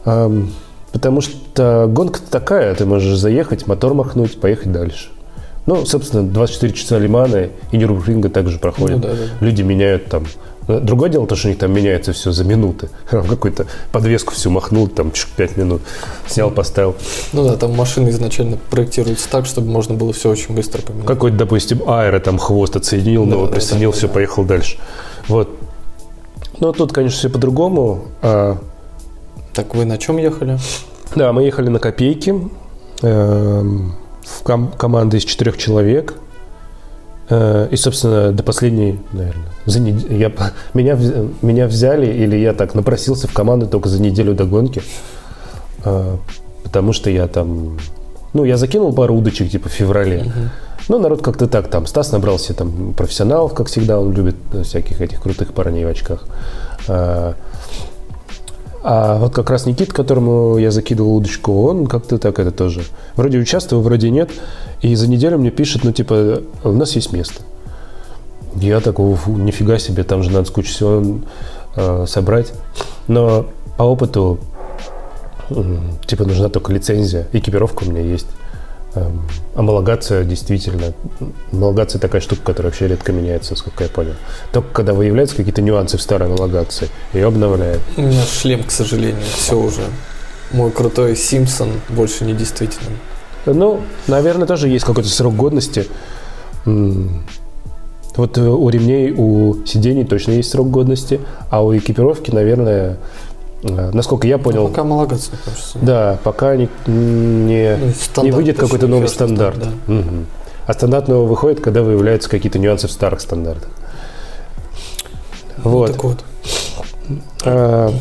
[0.06, 0.52] эм,
[0.94, 5.10] потому что гонка такая, ты можешь заехать, мотор махнуть, поехать дальше.
[5.70, 8.98] Ну, собственно, 24 часа Лимана и Нюрбургринга также проходят.
[8.98, 9.46] Ну да, да.
[9.46, 10.26] Люди меняют там.
[10.68, 12.90] э, Другое дело, то, что у них там меняется все за минуты.
[13.12, 15.84] Какую-то подвеску всю махнул, там, 5 минут,
[16.26, 16.96] снял, поставил.
[17.34, 21.06] Ну да, там машины изначально проектируются так, чтобы можно было все очень быстро поменять.
[21.06, 24.14] Какой-то, допустим, аэро там хвост отсоединил, Да, новый да, присоединил, да, все, да.
[24.16, 24.78] поехал дальше.
[25.28, 25.50] Вот.
[26.60, 28.06] Но тут, конечно, все по-другому.
[28.24, 28.58] А,
[29.54, 30.58] Так, вы на чем ехали?
[31.16, 32.34] Да, мы ехали на копейки.
[33.04, 33.94] эм,
[34.38, 36.14] В ком- команды из четырех человек.
[37.30, 40.32] Э, И, собственно, до последней, наверное, за нед- я,
[40.74, 40.98] меня,
[41.42, 44.82] меня взяли, или я так напросился в команду только за неделю до гонки.
[45.86, 46.16] Э,
[46.64, 47.78] Потому что я там...
[48.34, 50.24] Ну, я закинул пару удочек, типа, в феврале.
[50.24, 50.50] Мгм.
[50.90, 51.88] Ну, народ как-то так там.
[51.88, 55.88] Стас набрал себе там профессионалов, как всегда, он любит э, всяких этих крутых парней в
[55.88, 56.26] очках.
[58.82, 62.82] А, вот как раз Никит, которому я закидывал удочку, он как-то так это тоже.
[63.16, 64.30] Вроде участвовал, вроде нет.
[64.82, 67.42] И за неделю мне пишет, ну, типа, у нас есть место.
[68.56, 71.20] Я такого, нифига себе, там же надо с кучей всего
[71.76, 72.54] э, собрать.
[73.08, 74.40] Но по опыту,
[75.50, 77.28] м, типа, нужна только лицензия.
[77.34, 78.28] Экипировка у меня есть.
[78.96, 79.22] Эм,
[79.56, 80.94] Амалогация действительно.
[81.52, 84.14] Амалогация такая штука, которая вообще редко меняется, сколько я понял.
[84.52, 87.82] Только когда выявляются какие-то нюансы в старой амалогации, ее обновляют.
[87.98, 89.82] У меня шлем, к сожалению, все уже.
[90.52, 92.98] Мой крутой Симпсон больше не действителен.
[93.46, 95.86] Ну, наверное, тоже есть какой-то срок годности.
[96.66, 102.98] Вот э, у ремней, у сидений точно есть срок годности, а у экипировки, наверное,
[103.64, 105.80] насколько я понял, Пока Малагац, мне кажется.
[105.82, 109.60] да, пока не, не, Ну, не стандарт, выйдет точнее, какой-то новый first стандарт.
[109.60, 109.94] да.
[109.94, 110.26] Мгм.
[110.66, 113.70] А стандарт новый выходит, когда выявляются какие-то нюансы в старых стандартах.
[115.64, 115.92] Вот.
[115.92, 116.18] Так вот.
[117.46, 117.92] А,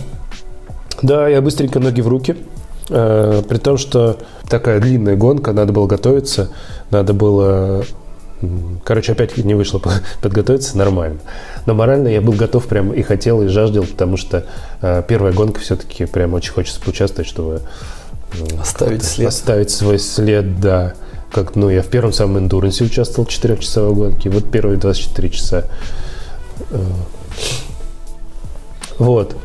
[1.03, 2.37] Да, я быстренько ноги в руки.
[2.91, 6.51] А, При том, что такая длинная гонка, надо было готовиться,
[6.91, 7.85] надо было...
[8.85, 9.91] Короче, опять не вышло по-
[10.23, 11.19] подготовиться нормально.
[11.67, 14.47] Но морально я был готов прям и хотел, и жаждал, потому что
[14.81, 17.63] а, первая гонка все-таки прям очень хочется поучаствовать, чтобы
[18.39, 19.29] м, Оставить след.
[19.29, 20.95] оставить свой след, да.
[21.33, 24.31] Как, ну, я в первом самом эндурансе участвовал в 4-часовой гонке.
[24.31, 25.65] Вот первые 24 часа.
[26.71, 26.81] Э,
[28.99, 29.37] Вот.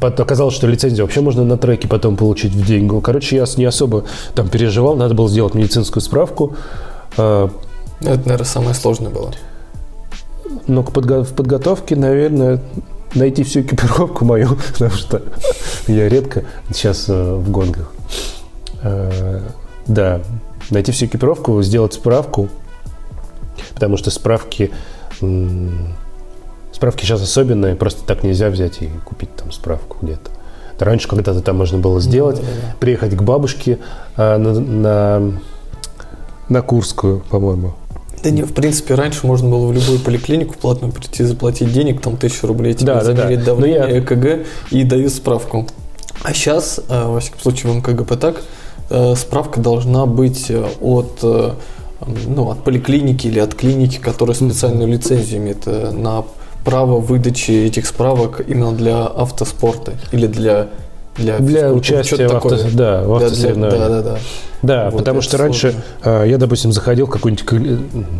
[0.00, 3.00] Оказалось, что лицензию вообще можно на треке потом получить в деньгу.
[3.00, 4.04] Короче, я не особо
[4.34, 4.96] там переживал.
[4.96, 6.56] Надо было сделать медицинскую справку.
[7.16, 7.48] Э,
[8.00, 9.32] Это, наверное, самое сложное было.
[10.66, 12.60] Но к подго- в подготовке, наверное,
[13.14, 15.22] найти всю экипировку мою, потому что
[15.86, 17.92] я редко сейчас э, в гонках.
[18.82, 19.40] Э,
[19.86, 20.20] да,
[20.70, 22.48] найти всю экипировку, сделать справку,
[23.74, 24.70] потому что справки
[26.78, 30.30] справки сейчас особенные, просто так нельзя взять и купить там справку где-то.
[30.78, 32.74] Раньше когда-то там можно было сделать, да, да, да.
[32.78, 33.80] приехать к бабушке
[34.16, 35.32] а, на, на,
[36.48, 37.74] на Курскую, по-моему.
[38.22, 42.16] Да не, в принципе, раньше можно было в любую поликлинику платно прийти, заплатить денег, там
[42.16, 43.50] тысячу рублей, тебе да, замерить да, да.
[43.52, 43.98] давление, я...
[44.00, 45.66] ЭКГ и дают справку.
[46.22, 48.42] А сейчас, э, во всяком случае, в МКГП так,
[48.90, 55.40] э, справка должна быть э, от, ну, от поликлиники или от клиники, которая специальную лицензию
[55.40, 56.24] имеет на
[56.64, 60.68] право выдачи этих справок именно для автоспорта или для
[61.18, 63.88] для, для участия в, авто, да, в автосоревнованиях.
[63.88, 64.18] Да, да, да.
[64.60, 65.44] Да, вот потому что сложно.
[65.44, 67.44] раньше э, я, допустим, заходил в какую-нибудь,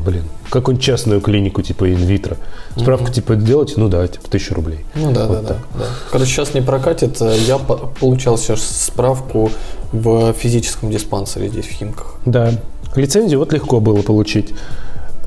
[0.05, 2.37] блин, какую-нибудь частную клинику типа инвитро.
[2.77, 3.13] Справку угу.
[3.13, 4.85] типа делать, ну да, типа тысячу рублей.
[4.95, 5.57] Ну да, вот да, так.
[5.75, 5.87] да, да.
[6.13, 7.21] Короче, сейчас не прокатит.
[7.21, 9.51] Я получал сейчас справку
[9.93, 12.17] в физическом диспансере здесь в Химках.
[12.25, 12.53] Да.
[12.95, 14.55] Лицензию вот легко было получить.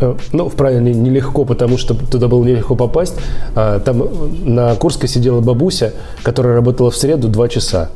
[0.01, 3.15] Э, ну, в правильно нелегко, потому что туда было нелегко попасть.
[3.55, 4.03] А, там
[4.43, 5.93] на Курской сидела бабуся,
[6.23, 7.91] которая работала в среду два часа.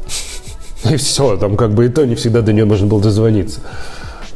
[0.89, 3.59] И все, там как бы и то не всегда до нее можно было дозвониться.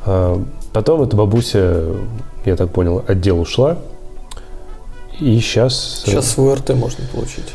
[0.05, 0.41] А,
[0.73, 1.83] потом эта бабуся,
[2.43, 3.77] я так понял, отдел ушла.
[5.19, 6.03] И сейчас...
[6.05, 7.53] Сейчас свой РТ можно получить.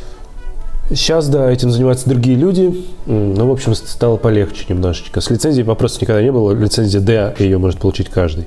[0.91, 2.85] Сейчас, да, этим занимаются другие люди.
[3.07, 5.20] Ну, в общем, стало полегче немножечко.
[5.20, 6.53] С лицензией вопроса никогда не было.
[6.53, 8.47] Лицензия D, ее может получить каждый.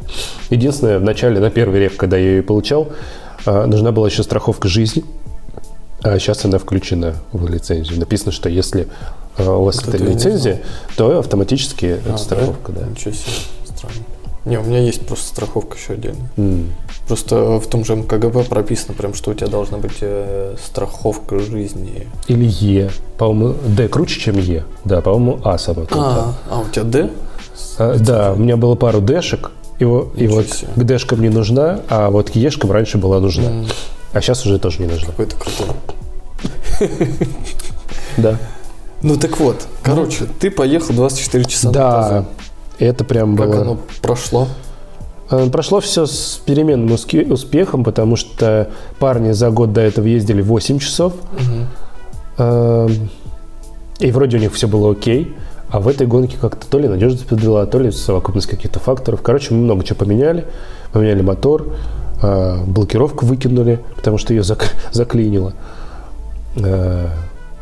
[0.50, 2.90] Единственное, в начале, на первый реп, когда я ее получал,
[3.46, 5.04] а, нужна была еще страховка жизни.
[6.04, 8.00] А сейчас она включена в лицензию.
[8.00, 8.88] Написано, что если
[9.38, 10.62] а, у вас вот эта лицензия,
[10.96, 12.82] то автоматически а, страховка, да?
[12.82, 12.88] да.
[12.88, 13.32] Ничего себе,
[13.66, 14.06] странно.
[14.46, 16.30] Не, у меня есть просто страховка еще отдельно.
[16.38, 16.68] Mm.
[17.08, 22.08] Просто в том же МКГБ прописано прям, что у тебя должна быть э, страховка жизни.
[22.28, 22.92] Или Е.
[23.18, 24.66] По-моему, Д круче, чем Е.
[24.84, 27.10] Да, по-моему, А самое А, а у тебя Д?
[27.78, 29.52] А, да, у меня было пару Дэшек.
[29.80, 30.68] И, и вот себе.
[30.76, 33.46] к Дэшкам не нужна, а вот к Ешкам раньше была нужна.
[33.46, 33.74] Mm.
[34.14, 35.08] А сейчас уже тоже не нужна.
[35.08, 35.68] Какой-то крутой.
[38.18, 38.38] Да.
[39.04, 42.26] Ну так вот, короче, ты поехал 24 часа Да,
[42.80, 43.52] это прям было...
[43.52, 44.48] Как оно прошло?
[45.30, 48.70] Э, прошло все с переменным успехом, потому что
[49.00, 51.14] парни за год до этого ездили 8 часов.
[51.34, 52.92] Угу.
[54.00, 55.36] И вроде у них все было окей.
[55.70, 59.22] А в этой гонке как-то то ли надежность подвела, то ли совокупность каких-то факторов.
[59.22, 60.46] Короче, мы много чего поменяли.
[60.94, 61.74] Поменяли мотор,
[62.22, 65.54] э, блокировку выкинули, потому что ее зак- заклинило.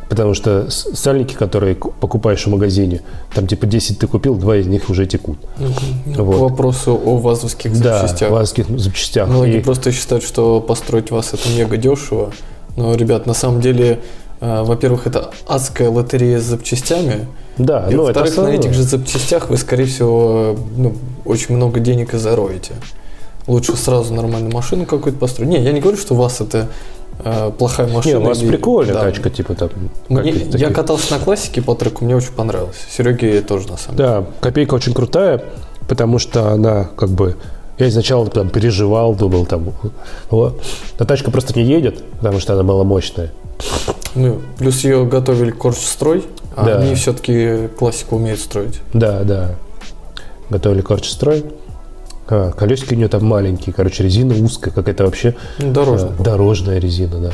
[0.08, 3.02] Потому что сальники, которые покупаешь в магазине,
[3.34, 5.38] там типа 10 ты купил, два из них уже текут.
[5.58, 6.22] Угу.
[6.22, 6.36] Вот.
[6.36, 8.28] К вопросу о вазовских запчастях.
[8.28, 9.28] Да, вазовских запчастях.
[9.28, 9.62] Многие и...
[9.62, 12.32] просто считают, что построить вас это мега дешево.
[12.76, 14.00] Но, ребят, на самом деле,
[14.40, 17.26] э, во-первых, это адская лотерея с запчастями.
[17.58, 20.94] Да, и ну, во-вторых, на этих же запчастях вы, скорее всего, ну,
[21.24, 22.74] очень много денег и зароете.
[23.46, 25.50] Лучше сразу нормальную машину какую-то построить.
[25.50, 26.68] Не, я не говорю, что у вас это
[27.58, 28.18] плохая машина.
[28.18, 28.48] Не, у вас или...
[28.48, 29.00] прикольная да.
[29.02, 29.70] тачка, типа там.
[30.08, 32.76] Мне, я катался на классике по треку, мне очень понравилось.
[32.90, 34.08] Сереге тоже на самом деле.
[34.08, 35.42] Да, копейка очень крутая,
[35.88, 37.36] потому что она как бы
[37.78, 39.72] я изначально там переживал, думал там,
[40.30, 40.62] вот.
[40.98, 43.32] но тачка просто не едет, потому что она была мощная.
[44.14, 46.78] Ну, плюс ее готовили корчстрой, а да.
[46.78, 48.80] они все-таки классику умеют строить.
[48.94, 49.56] Да, да.
[50.48, 51.44] Готовили корчстрой.
[52.28, 57.18] А, колесики у нее там маленькие, короче, резина узкая, какая-то вообще дорожная, а, дорожная резина,
[57.18, 57.30] да.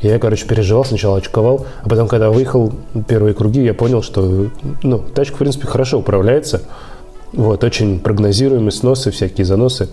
[0.00, 2.72] Я, короче, переживал, сначала очковал, а потом, когда выехал
[3.08, 4.48] первые круги, я понял, что,
[4.82, 6.62] ну, тачка, в принципе, хорошо управляется.
[7.32, 9.88] Вот, очень прогнозируемые сносы, всякие заносы.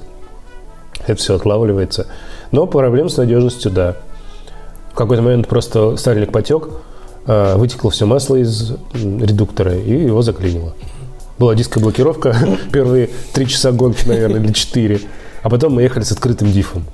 [1.08, 2.08] Это все отлавливается.
[2.52, 3.96] Но проблем с надежностью, да.
[4.92, 6.70] В какой-то момент просто сальник потек,
[7.26, 10.74] а, вытекло все масло из редуктора, и его заклинило.
[11.38, 12.36] Была дискоблокировка
[12.72, 15.02] первые три часа гонки, наверное, или четыре.
[15.44, 16.86] А потом мы ехали с открытым дифом.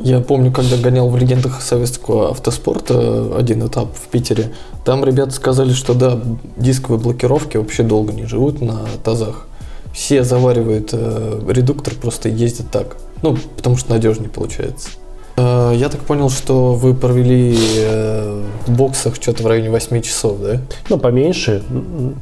[0.00, 4.52] Я помню, когда гонял в легендах советского автоспорта один этап в Питере,
[4.84, 6.20] там ребята сказали, что да,
[6.56, 9.46] дисковые блокировки вообще долго не живут на тазах.
[9.94, 12.98] Все заваривают э, редуктор, просто ездят так.
[13.22, 14.90] Ну, потому что надежнее получается.
[15.36, 20.40] Э, я так понял, что вы провели э, в боксах что-то в районе 8 часов,
[20.40, 20.60] да?
[20.88, 21.62] Ну, поменьше,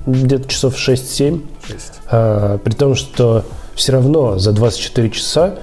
[0.07, 1.41] где-то часов 6-7.
[1.67, 1.93] 6.
[2.11, 3.45] А, при том, что
[3.75, 5.55] все равно за 24 часа,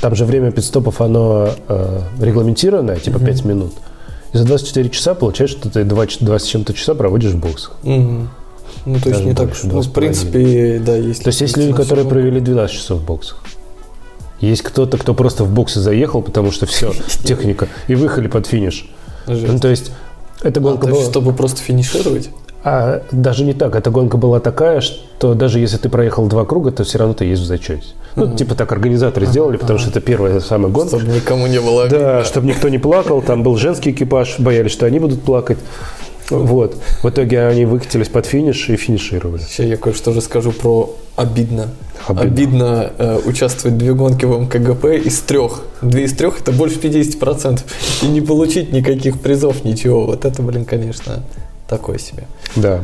[0.00, 3.26] там же время пидстопов, оно а, регламентированное, типа угу.
[3.26, 3.72] 5 минут.
[4.32, 7.76] И за 24 часа получается, что ты 20, 20 чем-то часа проводишь в боксах.
[7.82, 8.28] Угу.
[8.86, 11.24] Ну, то есть не так, ну, в принципе, да, есть.
[11.24, 13.42] То есть есть люди, которые провели 12 часов в боксах.
[14.40, 16.92] Есть кто-то, кто просто в боксы заехал, потому что все,
[17.24, 18.88] техника, и выехали под финиш.
[19.26, 19.52] Жесть.
[19.52, 19.92] Ну, то есть,
[20.42, 21.04] эта А, гонка то была...
[21.04, 22.30] чтобы просто финишировать?
[22.62, 23.76] А даже не так.
[23.76, 27.24] Эта гонка была такая, что даже если ты проехал два круга, то все равно ты
[27.24, 27.86] есть в зачете.
[28.16, 30.98] Ну, типа так организаторы сделали, потому что это первая самая гонка.
[30.98, 33.22] Чтобы никому не было Да, чтобы никто не плакал.
[33.22, 35.58] Там был женский экипаж, боялись, что они будут плакать.
[36.30, 36.76] Вот.
[37.02, 39.42] В итоге они выкатились под финиш и финишировали.
[39.42, 41.68] Сейчас я кое-что расскажу про обидно.
[42.06, 42.22] Обидно.
[42.22, 45.62] Обидно, э, участвовать в две гонки в МКГП из трех.
[45.82, 47.62] Две из трех это больше 50%.
[48.02, 50.06] И не получить никаких призов, ничего.
[50.06, 51.22] Вот это, блин, конечно,
[51.68, 52.24] такое себе.
[52.54, 52.80] Да.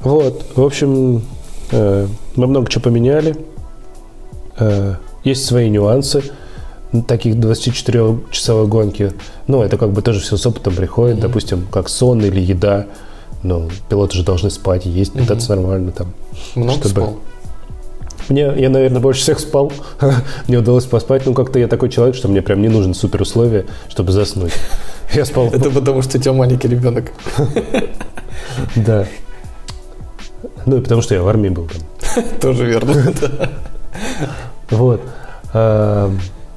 [0.00, 0.46] Вот.
[0.54, 1.22] В общем,
[1.72, 3.36] э, мы много чего поменяли.
[4.58, 4.94] Э,
[5.24, 6.22] есть свои нюансы
[7.02, 9.12] таких 24-часовой гонки.
[9.46, 11.20] Ну, это как бы тоже все с опытом приходит.
[11.20, 12.86] Допустим, как сон или еда.
[13.42, 16.12] Ну, пилоты же должны спать, есть, питаться нормально там.
[16.54, 17.16] Много Чтобы- спал?
[18.28, 19.72] Мне, я, наверное, больше всех спал.
[20.48, 21.26] мне удалось поспать.
[21.26, 24.52] Ну, как-то я такой человек, что мне прям не нужен супер условия, чтобы заснуть.
[25.14, 27.12] Я спал, Это потому, что у тебя маленький ребенок.
[28.74, 29.06] да.
[30.64, 32.24] Ну, и потому что я в армии был там.
[32.40, 33.12] Тоже верно.
[34.70, 35.00] Вот.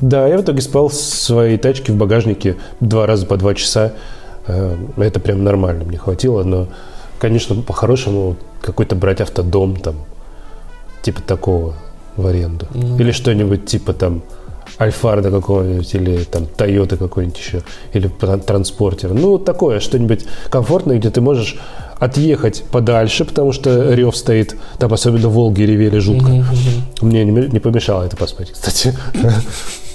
[0.02, 3.94] Да, я в итоге спал в своей тачке в багажнике два раза по два часа.
[4.48, 6.44] А, Это прям нормально, мне хватило.
[6.44, 6.68] Но,
[7.20, 9.96] конечно, по-хорошему какой-то брать автодом там,
[11.02, 11.74] типа такого
[12.16, 12.68] в аренду.
[12.74, 12.98] Ну.
[12.98, 14.22] Или что-нибудь типа там
[14.80, 19.14] Альфарда какого-нибудь, или там Тойоты какой-нибудь еще, или тра- транспортер.
[19.14, 21.58] Ну, такое, что-нибудь комфортное, где ты можешь
[22.00, 26.30] отъехать подальше, потому что рев стоит, там особенно Волги ревели жутко.
[26.30, 27.08] Мгм, мгм.
[27.10, 28.96] Мне не, не помешало это поспать, кстати.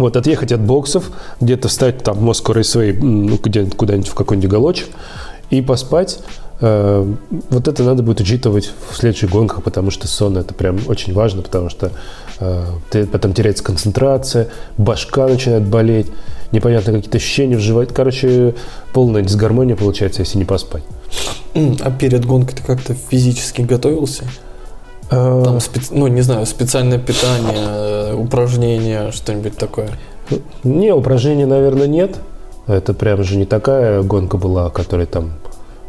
[0.00, 4.48] Вот, отъехать от боксов, где-то встать там в Moscow Raceway, ну, где- куда-нибудь в какой-нибудь
[4.48, 4.88] уголочек
[5.50, 6.18] и поспать.
[6.62, 7.06] Э,
[7.50, 11.42] Вот это надо будет учитывать в следующих гонках, потому что сон это прям очень важно,
[11.42, 11.90] потому что
[12.38, 14.48] э, ты- потом теряется концентрация,
[14.78, 16.06] башка начинает болеть,
[16.52, 17.92] непонятно какие-то ощущения в.
[17.92, 18.54] Короче,
[18.92, 20.82] полная дисгармония получается, если не поспать.
[21.54, 24.24] А перед гонкой ты как-то физически готовился?
[25.10, 29.90] Э, Там, спец- ну, не знаю, специальное питание, э, упражнения, что-нибудь такое.
[30.62, 32.16] Не, упражнений, наверное, нет.
[32.66, 35.32] Это прям же не такая гонка была, о которой там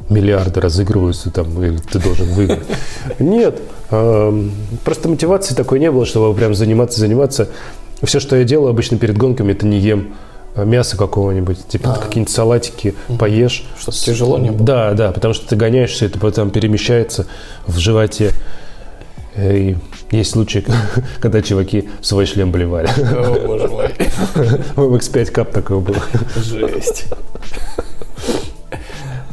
[0.09, 2.65] миллиарды разыгрываются, там, или ты должен выиграть.
[3.19, 3.59] Нет.
[3.91, 4.51] эм,
[4.83, 7.49] Просто мотивации такой не было, чтобы прям заниматься, заниматься.
[8.03, 10.15] Все, что я делаю обычно перед гонками, это не ем
[10.57, 11.99] мясо какого-нибудь, типа А.
[12.03, 13.63] какие-нибудь салатики поешь.
[13.79, 14.65] Чтобы тяжело не было.
[14.65, 17.27] Да, да, потому что ты гоняешься, это потом перемещается
[17.67, 18.31] в животе.
[19.35, 19.77] Э, И
[20.11, 20.63] есть случаи,
[21.19, 22.87] когда чуваки свой шлем блевали.
[22.87, 23.87] О, боже мой.
[24.75, 25.99] В X5 кап такое было.
[26.35, 27.05] Жесть.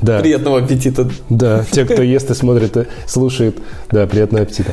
[0.00, 0.20] Да.
[0.20, 1.10] Приятного аппетита.
[1.28, 3.58] Да, те, кто ест и смотрит, и слушает,
[3.90, 4.72] да, приятного аппетита.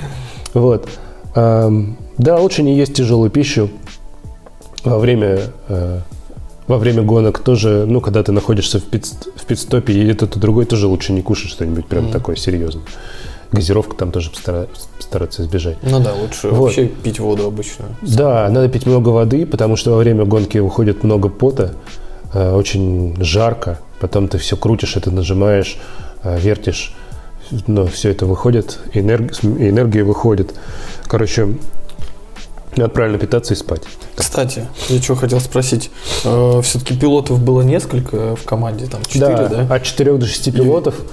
[0.54, 0.88] Вот.
[1.34, 3.72] Да, лучше не есть тяжелую пищу
[4.86, 6.00] во время, э,
[6.68, 9.06] во время гонок тоже, ну, когда ты находишься в, пит,
[9.36, 12.84] в пит-стопе, едет кто-то другой, тоже лучше не кушать что-нибудь прям такое серьезное.
[13.56, 14.32] Газировка там тоже
[15.00, 15.78] стараться избежать.
[15.82, 16.60] Ну да, лучше Вот.
[16.66, 17.96] вообще пить воду обычную.
[18.02, 21.74] Да, надо пить много воды, потому что во время гонки уходит много пота,
[22.34, 25.78] э, очень жарко, потом ты все крутишь, это нажимаешь,
[26.24, 26.94] э, вертишь,
[27.68, 30.54] но все это выходит, энерг- энергия выходит.
[31.08, 31.56] Короче,
[32.76, 33.84] надо правильно питаться и спать.
[34.16, 35.92] Кстати, я что хотел спросить.
[36.22, 39.68] Все-таки пилотов было несколько в команде, там четыре, да?
[39.74, 41.04] От 4 до 6 пилотов, и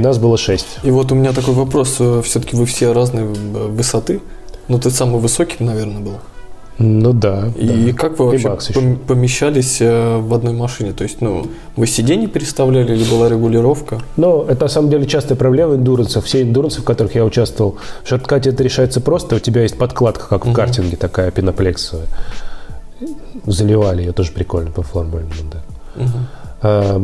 [0.00, 0.66] нас было 6.
[0.82, 2.00] И вот у меня такой вопрос.
[2.24, 4.20] Все-таки вы все разной э, высоты.
[4.68, 6.18] Ну, ты самый высокий, наверное, был.
[6.78, 7.48] Ну да.
[7.56, 7.96] И да.
[7.96, 10.92] как вы И вообще пом- помещались э, в одной машине?
[10.92, 14.00] То есть, ну, вы сиденье переставляли или была регулировка?
[14.16, 16.26] Но это на самом деле частая проблема эндурансов.
[16.26, 19.36] Все эндурансы, в которых я участвовал, в шорткате это решается просто.
[19.36, 22.06] У тебя есть подкладка, как в картинге, такая пеноплексовая.
[23.46, 27.00] Заливали ее, тоже прикольно по формульному, да.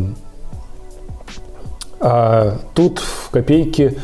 [2.04, 3.94] А тут в копейке,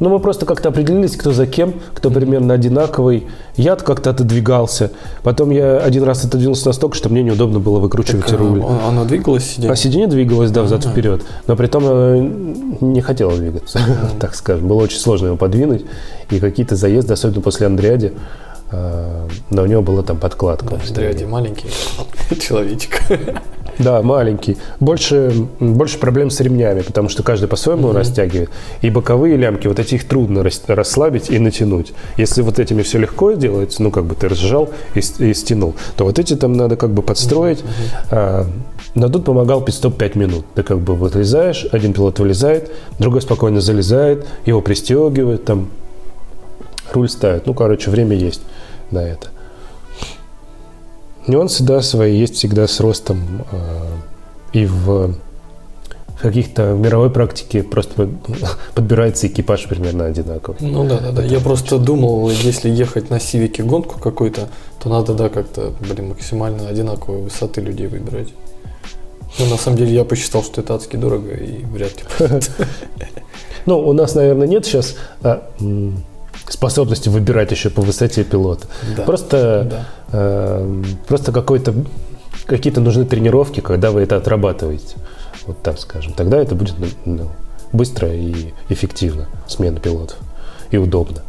[0.00, 3.28] ну мы просто как-то определились, кто за кем, кто примерно одинаковый.
[3.54, 4.90] Я как-то отодвигался.
[5.22, 8.58] Потом я один раз отодвинулся настолько, что мне неудобно было выкручивать Так, а, руль.
[8.60, 9.70] он- Оно двигалось сиденье?
[9.72, 10.90] А сиденье двигалось, да, взад Ага.
[10.90, 11.22] вперед.
[11.46, 12.28] Но при том э,
[12.80, 13.78] не хотело двигаться,
[14.18, 14.66] так скажем.
[14.66, 15.84] Было очень сложно его подвинуть.
[16.30, 18.14] И какие-то заезды, особенно после Андриади,
[18.72, 20.70] э, но у него была там подкладка.
[20.70, 21.68] Да, Андреади маленький
[22.40, 23.00] человечек.
[23.78, 24.56] Да, маленький.
[24.80, 28.50] Больше, больше проблем с ремнями, потому что каждый по-своему растягивает.
[28.82, 31.92] И боковые лямки, вот эти их трудно рас- расслабить и натянуть.
[32.16, 36.04] Если вот этими все легко делается, ну, как бы ты разжал и, и стянул, то
[36.04, 37.64] вот эти там надо как бы подстроить.
[38.10, 38.46] А,
[38.94, 40.46] но тут помогал пидстоп 5 минут.
[40.54, 45.68] Ты как бы вылезаешь, один пилот вылезает, другой спокойно залезает, его пристегивает, там
[46.92, 47.46] руль ставит.
[47.46, 48.42] Ну, короче, время есть
[48.90, 49.28] на это.
[51.26, 53.58] Нюансы, да, свои есть всегда с ростом э,
[54.52, 55.14] и в
[56.20, 58.08] каких-то мировой практике просто
[58.74, 60.58] подбирается экипаж примерно одинаковый.
[60.60, 61.22] Ну да, да, да.
[61.22, 64.48] Я просто думал, если ехать на Сивике гонку какую-то,
[64.82, 68.28] то надо, да, как-то, блин, максимально одинаковой высоты людей выбирать.
[69.38, 72.28] Ну, на самом деле, я посчитал, что это адски дорого и вряд ли.
[73.66, 75.50] Ну, у нас, наверное, нет сейчас а,
[76.54, 78.66] способности выбирать еще по высоте пилота.
[78.96, 79.02] Да.
[79.02, 79.86] Просто, да.
[80.12, 81.74] Э, просто какой-то
[82.46, 84.96] какие-то нужны тренировки, когда вы это отрабатываете.
[85.46, 86.12] Вот так скажем.
[86.12, 87.30] Тогда это будет ну, ну
[87.72, 90.18] быстро и эффективно, смена пилотов.
[90.70, 91.22] И удобно.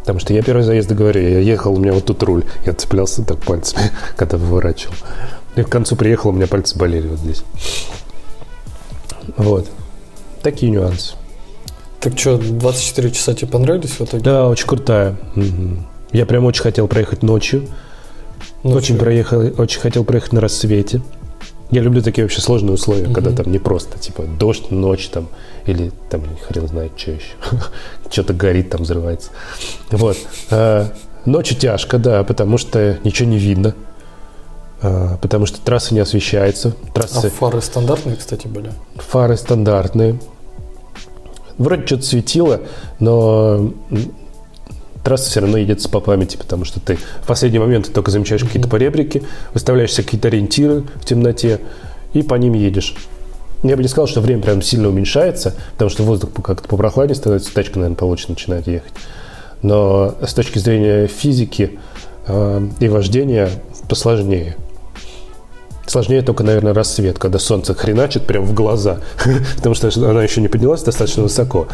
[0.00, 2.44] Потому что я первый заезд говорю, я ехал, у меня вот тут руль.
[2.66, 4.94] Я цеплялся так пальцами, когда выворачивал.
[5.56, 7.44] И к концу приехал, у меня пальцы болели вот здесь.
[9.36, 9.68] Вот.
[10.42, 11.14] Такие нюансы.
[12.02, 14.24] Так что, 24 часа тебе понравились в итоге?
[14.24, 15.16] Да, очень крутая.
[15.36, 15.78] Угу.
[16.12, 17.68] Я прям очень хотел проехать ночью.
[18.64, 18.76] ночью.
[18.76, 21.00] Очень, проехал, очень хотел проехать на рассвете.
[21.70, 23.14] Я люблю такие вообще сложные условия, угу.
[23.14, 25.28] когда там не просто, типа, дождь, ночь там,
[25.64, 27.34] или там, хрен знает, что еще.
[28.10, 29.30] Что-то горит, там взрывается.
[29.92, 30.16] Вот.
[30.50, 30.92] А,
[31.24, 33.76] ночью тяжко, да, потому что ничего не видно.
[34.82, 36.74] А, потому что трасса не освещается.
[36.94, 37.28] Трассы...
[37.28, 38.72] А фары стандартные, кстати, были?
[38.96, 40.18] Фары стандартные.
[41.62, 42.60] Вроде что-то светило,
[42.98, 43.72] но
[45.04, 48.68] трасса все равно едет по памяти, потому что ты в последний момент только замечаешь какие-то
[48.68, 49.22] поребрики,
[49.54, 51.60] выставляешь какие-то ориентиры в темноте
[52.14, 52.96] и по ним едешь.
[53.62, 57.54] Я бы не сказал, что время прям сильно уменьшается, потому что воздух как-то попрохладнее становится,
[57.54, 58.92] тачка, наверное, получше начинает ехать.
[59.62, 61.78] Но с точки зрения физики
[62.26, 63.50] э, и вождения
[63.88, 64.56] посложнее.
[65.86, 69.00] Сложнее только, наверное, рассвет, когда солнце хреначит прям в глаза,
[69.56, 71.68] потому что она еще не поднялась достаточно высоко.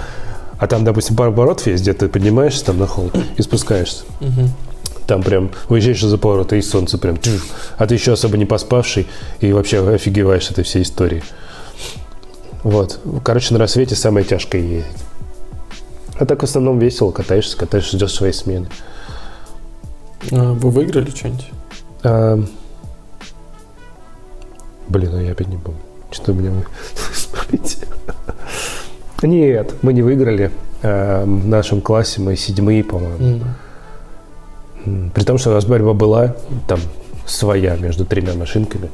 [0.58, 4.04] А там, допустим, пару оборотов есть, где ты поднимаешься там на холм и спускаешься.
[5.06, 7.18] Там прям выезжаешь за поворот, и солнце прям...
[7.78, 9.06] А ты еще особо не поспавший
[9.40, 11.22] и вообще офигеваешь этой всей истории.
[12.62, 13.00] Вот.
[13.24, 15.02] Короче, на рассвете самое тяжкое ездить.
[16.18, 18.68] А так в основном весело, катаешься, катаешься, ждешь своей смены.
[20.32, 21.48] А вы выиграли что-нибудь?
[22.02, 22.42] А,
[24.88, 25.80] Блин, ну я опять не помню.
[26.10, 26.52] Что у меня
[29.22, 30.50] Нет, мы не выиграли.
[30.82, 33.44] Э, в нашем классе мы седьмые, по-моему.
[34.84, 35.10] Mm.
[35.10, 36.36] При том, что у нас борьба была
[36.66, 36.80] там
[37.26, 38.90] своя между тремя машинками.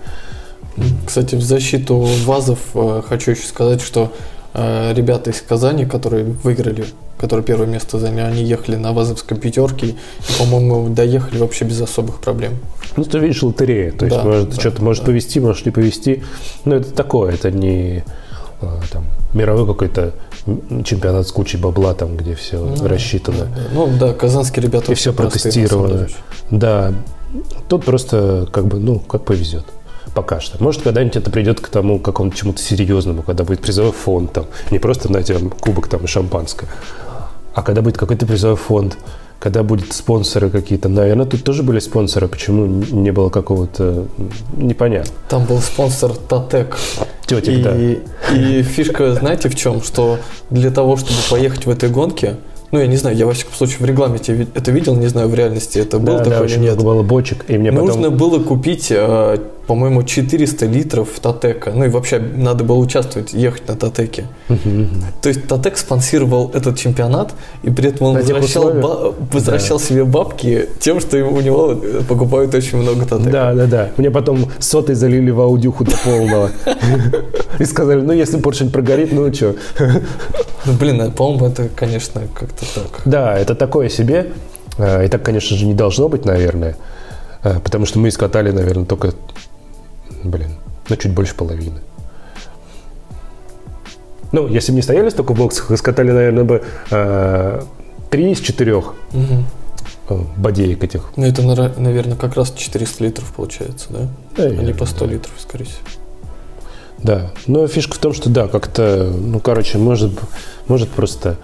[1.07, 4.12] Кстати, в защиту ВАЗов э, хочу еще сказать, что
[4.55, 6.85] ребята из Казани, которые выиграли,
[7.19, 9.97] которые первое место заняли, они ехали на ВАЗовской пятерке и,
[10.39, 12.59] по-моему, доехали вообще без особых проблем.
[12.97, 13.91] Ну, ты видишь, лотерея.
[13.93, 14.85] То есть, да, может, да, что-то да.
[14.85, 16.23] может повести, может не повести.
[16.65, 18.05] Но это такое, это не
[18.61, 20.13] а, там, мировой какой-то
[20.85, 23.49] чемпионат с кучей бабла, там, где все ну, рассчитано.
[23.73, 26.09] Ну да, казанские ребята И все протестировано.
[26.51, 26.93] Да.
[27.69, 29.65] Тут просто как бы, ну, как повезет.
[30.15, 30.62] Пока что.
[30.62, 34.79] Может, когда-нибудь это придет к тому какому-то чему-то серьезному, когда будет призовой фонд, там, не
[34.79, 36.69] просто, знаете, кубок там и шампанское,
[37.53, 38.97] а когда будет какой-то призовой фонд,
[39.45, 40.89] когда будут спонсоры какие-то.
[40.89, 42.29] Наверное, тут тоже были спонсоры.
[42.29, 44.07] Почему не было какого-то...
[44.57, 45.12] Непонятно.
[45.29, 46.79] Там был спонсор Татек.
[47.27, 47.77] Тетик, и, да.
[48.35, 49.83] И фишка, знаете, в чем?
[49.83, 52.37] Что для того, чтобы поехать в этой гонке,
[52.71, 55.35] ну, я не знаю, я, во всяком случае, в регламенте это видел, не знаю, в
[55.35, 56.83] реальности это было да, такое да, или нет.
[56.83, 58.17] было бочек, и мне Нужно потом...
[58.17, 61.73] было купить, э, по-моему, 400 литров Татека.
[61.73, 64.27] Ну, и вообще надо было участвовать, ехать на Татеке.
[65.23, 69.85] То есть Татек спонсировал этот чемпионат, и при этом он возвращал, ба- возвращал да.
[69.85, 73.31] себе бабки тем, что у него покупают очень много Татека.
[73.31, 73.91] Да, да, да.
[73.97, 76.51] Мне потом сотой залили в аудюху до полного.
[77.59, 79.55] И сказали, ну, если поршень прогорит, ну, что?
[80.67, 83.03] Ну, блин, а, по-моему, это, конечно, как-то так.
[83.05, 84.33] Да, это такое себе.
[84.79, 86.77] А, и так, конечно же, не должно быть, наверное.
[87.43, 89.12] А, потому что мы искатали, наверное, только,
[90.25, 90.51] блин,
[90.89, 91.81] ну, чуть больше половины.
[94.33, 97.66] Ну, если бы не стояли столько в боксах, искатали, наверное, бы
[98.11, 100.27] три из четырех угу.
[100.37, 101.12] бодеек этих.
[101.16, 104.09] Ну, это, наверное, как раз 400 литров получается, да?
[104.37, 105.12] да а не по 100 да.
[105.12, 105.79] литров, скорее всего.
[106.99, 110.12] Да, но фишка в том, что да, как-то, ну, короче, может,
[110.66, 111.37] может просто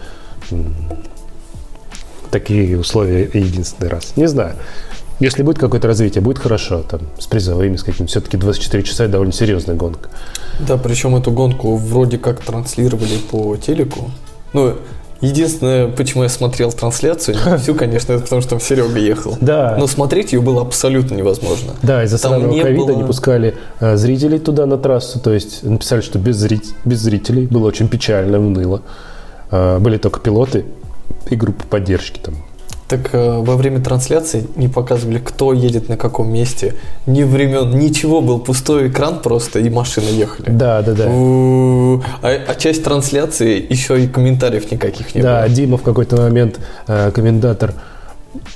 [2.30, 4.16] такие условия единственный раз.
[4.16, 4.56] Не знаю.
[5.20, 8.10] Если будет какое-то развитие, будет хорошо, там, с призовыми, с каким-то.
[8.10, 10.08] Все-таки 24 часа– это довольно серьезная гонка.
[10.66, 14.10] Да, причем эту гонку вроде как транслировали по телеку.
[14.52, 14.76] Ну,
[15.20, 19.36] Единственное, почему я смотрел трансляцию, не всю, конечно, это потому, что там Серега ехал.
[19.40, 19.76] Да.
[19.78, 21.74] Но смотреть ее было абсолютно невозможно.
[21.82, 22.96] Да, из-за самого ковида было...
[22.96, 26.64] не пускали э, зрителей туда на трассу, то есть написали, что без, зрит...
[26.86, 28.80] без зрителей было очень печально, уныло.
[29.50, 30.64] Э, были только пилоты
[31.28, 32.36] и группа поддержки там.
[32.90, 36.74] Так э, во время трансляции не показывали, кто едет на каком месте.
[37.06, 40.50] Ни времен, ничего, был пустой экран просто, и машины ехали.
[40.50, 41.04] Да, да, да.
[41.04, 45.48] А, а часть трансляции еще и комментариев никаких не Да, было.
[45.54, 47.74] Дима в какой-то момент, э, комментатор,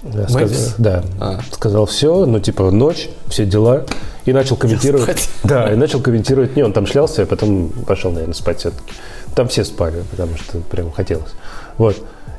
[0.03, 1.39] э, сказ- да, А.
[1.53, 3.85] сказал все, ну типа ночь, все дела,
[4.25, 5.29] и начал комментировать.
[5.45, 6.57] Да, и начал комментировать.
[6.57, 8.95] Не, он там шлялся, а потом пошел, наверное, спать все-таки.
[9.37, 11.31] Там все спали, потому что прям хотелось.
[11.79, 11.97] Вот.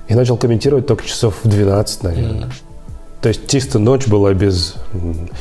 [0.08, 2.50] И начал комментировать только часов в 12, наверное.
[3.22, 4.76] То есть чисто ночь была без...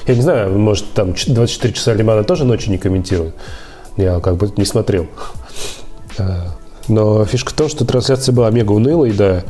[0.06, 3.34] Я не знаю, может, там ч- 24 часа Лимана тоже ночью не комментируют.
[3.98, 5.06] Я как бы не смотрел.
[6.18, 6.54] А,
[6.88, 9.42] Но фишка в том, что трансляция была мега унылой, да.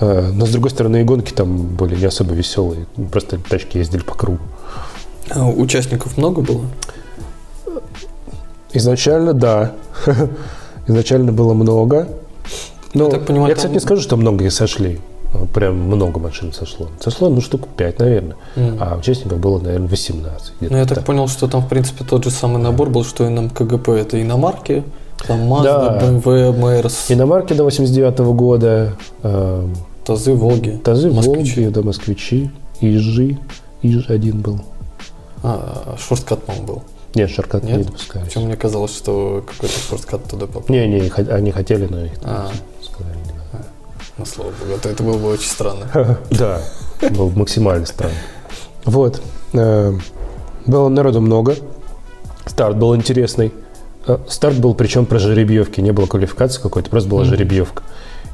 [0.00, 2.86] А, Но, с другой стороны, и гонки там были не особо веселые.
[3.12, 4.40] Просто тачки ездили по кругу.
[5.30, 6.64] А участников много было?
[8.72, 9.72] Изначально, да.
[10.88, 12.08] Изначально было много.
[12.94, 15.00] Но Я так понимаю, я, там- кстати, не скажу, что многие сошли.
[15.32, 16.88] А, Прям много машин сошло.
[17.00, 18.36] Сошло, ну, штук 5, наверное.
[18.56, 18.76] Мгм.
[18.80, 20.52] А участников было, наверное, 18.
[20.58, 21.06] где-то Ну, я так так.
[21.06, 23.90] понял, что там, в принципе, тот же самый набор был, что и на КГП.
[23.90, 24.82] Это иномарки,
[25.26, 25.98] там Mazda, Да.
[26.02, 29.66] BMW, Mercedes, Иномарки до 89 года, э,
[30.04, 30.80] ТАЗы, Волги.
[30.82, 31.60] Тазы, Москвичи.
[31.62, 33.38] Волги, да, москвичи, Ижи.
[33.82, 34.60] Иж один был.
[35.42, 36.82] А, шорткат, по-моему, был.
[37.14, 37.64] Нет, Нет?
[37.64, 38.26] не допускались.
[38.28, 40.64] Причем мне казалось, что какой-то шорткат туда попал.
[40.68, 42.48] Не, не, они хотели, но их А.
[44.20, 45.88] Ну, слава богу, это, это было бы очень странно.
[46.30, 46.60] Да,
[47.10, 48.14] был максимально странно.
[48.84, 49.22] Вот.
[49.54, 49.94] э,
[50.66, 51.56] Было народу много.
[52.44, 53.50] Старт был интересный.
[54.06, 55.80] Э, Старт был причем про жеребьевки.
[55.80, 57.82] Не было квалификации какой-то, просто была жеребьевка.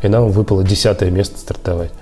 [0.03, 1.93] И нам выпало десятое место стартовать.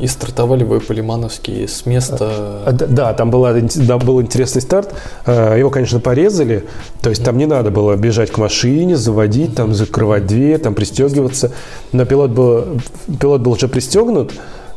[0.00, 2.62] И стартовали вы по-лимановски с места...
[2.66, 4.94] А, д- Да, там, была, да, был интересный старт.
[5.26, 6.64] Э, Его, конечно, порезали.
[7.02, 11.52] То есть там не надо было бежать к машине, заводить, там закрывать дверь, там пристегиваться.
[11.92, 12.80] Но пилот был,
[13.20, 14.32] пилот был уже пристегнут.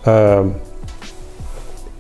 [0.06, 0.52] э,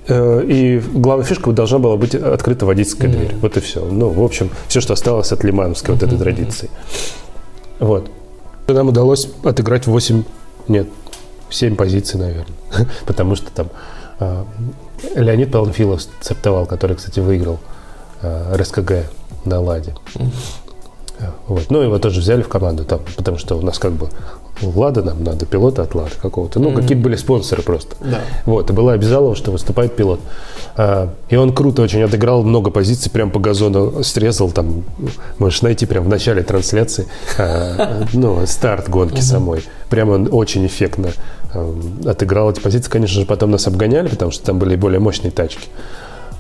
[0.07, 3.17] э, И главная фишка должна была быть открыта водительская Мгм.
[3.19, 3.36] дверь.
[3.41, 3.86] Вот и все.
[3.86, 6.69] Ну, в общем, все, что осталось от лимановской вот этой традиции.
[7.80, 8.09] Вот.
[8.67, 10.24] Нам удалось отыграть 8,
[10.67, 10.88] нет,
[11.53, 12.55] 7 позиций, наверное.
[13.05, 13.67] Потому что там
[14.19, 14.45] а,
[15.15, 17.59] Леонид Панфилов стартовал, который, кстати, выиграл
[18.21, 19.05] а, РСКГ
[19.45, 19.95] на Ладе.
[20.15, 20.31] Мгм.
[21.47, 21.69] Вот.
[21.69, 24.09] Ну, его тоже взяли в команду, там, потому что у нас как бы
[24.61, 26.59] Лада нам надо, пилота от Лады какого-то.
[26.59, 26.81] Ну, Мгм.
[26.81, 27.95] какие-то были спонсоры просто.
[28.01, 28.21] Да.
[28.45, 30.19] Вот, и была обязалова, что выступает пилот.
[30.75, 34.83] А, и он круто очень отыграл много позиций, прям по газону срезал, там,
[35.39, 39.63] можешь найти прям в начале трансляции, а, ну, старт гонки самой.
[39.89, 41.13] Прям он очень эффектно а,
[42.05, 42.89] отыграл эти позиции.
[42.89, 45.67] Конечно же, потом нас обгоняли, потому что там были более мощные тачки.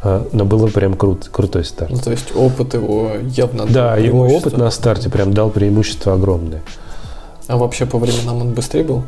[0.03, 1.91] А, но было прям крут, крутой старт.
[1.91, 3.65] Ну, то есть опыт его явно...
[3.65, 6.61] Да, его опыт на старте прям дал преимущество огромное.
[7.47, 9.03] А вообще по временам он быстрее был?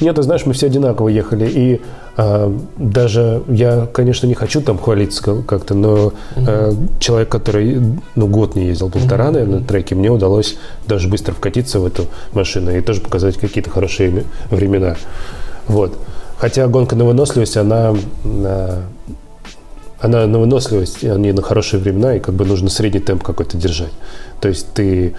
[0.00, 1.46] Нет, ты знаешь, мы все одинаково ехали.
[1.48, 1.80] И
[2.16, 7.80] а, даже я, конечно, не хочу там хвалиться ка- как-то, но а, человек, который
[8.14, 9.32] ну, год не ездил, полтора, Мгм.
[9.34, 13.70] наверное, на треке, мне удалось даже быстро вкатиться в эту машину и тоже показать какие-то
[13.70, 14.96] хорошие ме- времена.
[15.68, 15.96] Вот.
[16.38, 18.82] Хотя гонка на выносливость, она, а,
[20.02, 23.56] она на выносливость, а не на хорошие времена, и как бы нужно средний темп какой-то
[23.56, 23.92] держать.
[24.40, 25.14] То есть ты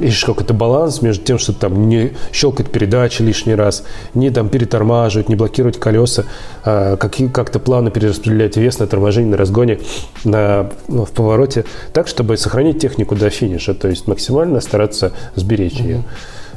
[0.00, 5.28] ищешь какой-то баланс между тем, что там не щелкать передачи лишний раз, не там перетормаживать,
[5.28, 6.24] не блокировать колеса,
[6.64, 9.78] а как-то плавно перераспределять вес на торможении, на разгоне,
[10.24, 15.74] на, ну, в повороте, так, чтобы сохранить технику до финиша, то есть максимально стараться сберечь
[15.74, 16.02] ее.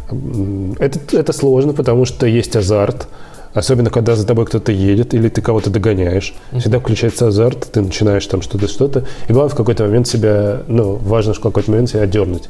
[0.09, 3.07] М, Это, это сложно, потому что есть азарт,
[3.53, 6.33] особенно когда за тобой кто-то едет или ты кого-то догоняешь.
[6.57, 9.05] Всегда включается азарт, ты начинаешь там что-то, что-то.
[9.27, 12.49] И главное в какой-то момент себя, ну, важно в какой-то момент себя отдернуть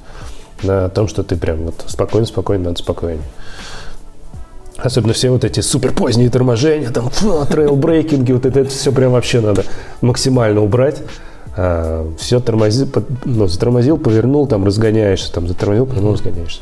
[0.64, 3.24] на том, что ты прям вот спокойно, спокойно, надо спокойнее.
[4.78, 8.92] Особенно все вот эти супер поздние торможения, там, фу, trail braking 'и, вот это, все
[8.92, 9.64] прям вообще надо
[10.02, 11.02] максимально убрать.
[12.18, 12.88] все тормози,
[13.26, 16.62] ну, затормозил, повернул, там разгоняешься, там затормозил, повернул, разгоняешься.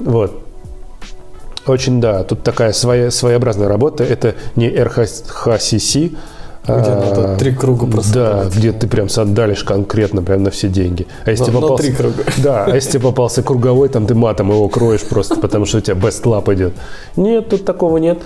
[0.00, 0.43] Вот.
[1.66, 4.04] Очень, да, тут такая своя, своеобразная работа.
[4.04, 5.22] Это не РХСС,
[5.96, 6.10] Где
[6.66, 11.06] надо три круга просто Да, где ты прям сандалишь конкретно, прям на все деньги.
[11.24, 12.24] А если Но- тебе но попался, три круга.
[12.38, 15.80] Да, а если тебе попался круговой, там ты матом его кроешь просто, потому что у
[15.80, 16.74] тебя best lap идет.
[17.16, 18.18] Нет, тут такого нет.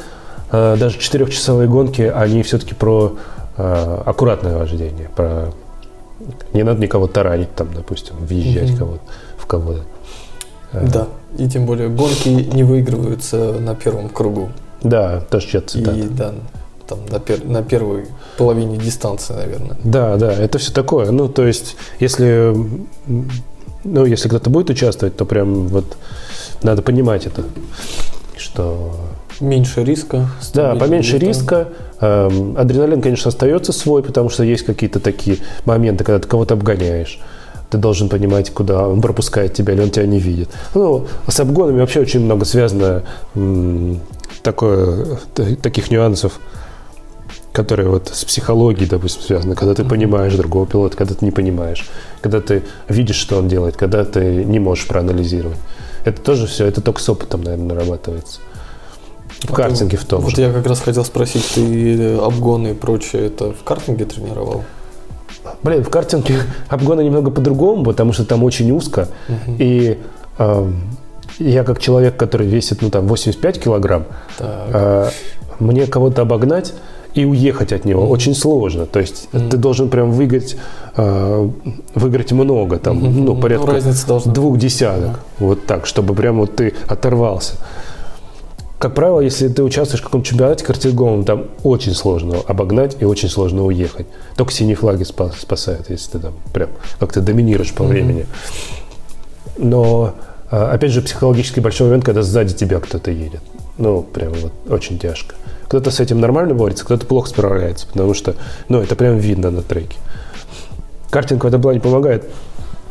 [0.51, 3.17] А, Даже четырехчасовые гонки, они все-таки про
[3.57, 5.53] а, аккуратное вождение, про
[6.53, 9.03] не надо никого таранить, там, допустим, въезжать кого-то,
[9.37, 9.83] в кого-то.
[10.73, 11.09] А, Да.
[11.37, 14.51] И тем более гонки не выигрываются на первом кругу.
[14.83, 15.99] Да, тоже чья-то цитата.
[15.99, 16.35] И да,
[16.89, 18.07] там на, пер- на первой
[18.39, 19.77] половине дистанции, наверное.
[19.85, 21.11] Да, да, это все такое.
[21.11, 22.55] Ну, то есть, если,
[23.85, 25.97] ну, если кто-то будет участвовать, то прям вот
[26.63, 27.43] надо понимать это,
[28.37, 28.95] что
[29.41, 30.29] Меньше риска.
[30.53, 31.69] Да, поменьше риска.
[32.01, 37.21] Эм, адреналин, конечно, остается свой, потому что есть какие-то такие моменты, когда ты кого-то обгоняешь.
[37.71, 40.49] Ты должен понимать, куда он пропускает тебя, или он тебя не видит.
[40.75, 43.05] Ну, с обгонами вообще очень много связано
[44.43, 45.19] такое,
[45.63, 46.41] таких нюансов,
[47.53, 49.55] которые вот с психологией, допустим, связаны.
[49.55, 51.89] Когда ты понимаешь другого пилота, когда ты не понимаешь.
[52.21, 55.59] Когда ты видишь, что он делает, когда ты не можешь проанализировать.
[56.05, 58.41] Это тоже все, это только с опытом, наверное, нарабатывается.
[59.43, 60.37] В а картинге ты, в том вот же.
[60.37, 64.65] Вот я как раз хотел спросить, ты обгоны и прочее это в картинге тренировал?
[65.63, 69.09] Блин, в картинге обгоны немного по-другому, потому что там очень узко.
[69.29, 69.57] Угу.
[69.59, 69.99] И
[70.39, 70.73] э,
[71.39, 74.05] я как человек, который весит, ну, там, 85 килограмм,
[74.39, 75.09] э,
[75.59, 76.75] мне кого-то обогнать
[77.15, 78.87] и уехать от него mm очень сложно.
[78.87, 80.57] То есть mm ты должен прям выиграть,
[80.97, 81.49] э,
[81.95, 83.23] выиграть много, там, mm-hmm.
[83.25, 85.11] ну, порядка ну, двух десяток.
[85.11, 85.39] Mm-hmm.
[85.39, 87.55] Вот так, чтобы прям вот ты оторвался.
[88.79, 93.29] Как правило, если ты участвуешь в каком-то чемпионате картинговом, там очень сложно обогнать и очень
[93.29, 94.07] сложно уехать.
[94.37, 96.69] Только синие флаги спасают, если ты там прям
[97.01, 97.87] как-то доминируешь по mm-hmm.
[97.89, 98.27] времени.
[99.57, 100.15] Но,
[100.51, 103.41] а, опять же, психологически большой момент, когда сзади тебя кто-то едет.
[103.79, 105.35] Ну, прям вот очень тяжко.
[105.65, 108.37] Кто-то с этим нормально борется, кто-то плохо справляется, потому что,
[108.69, 109.99] ну, это прям видно на треке.
[111.11, 112.29] Картинг в этом плане помогает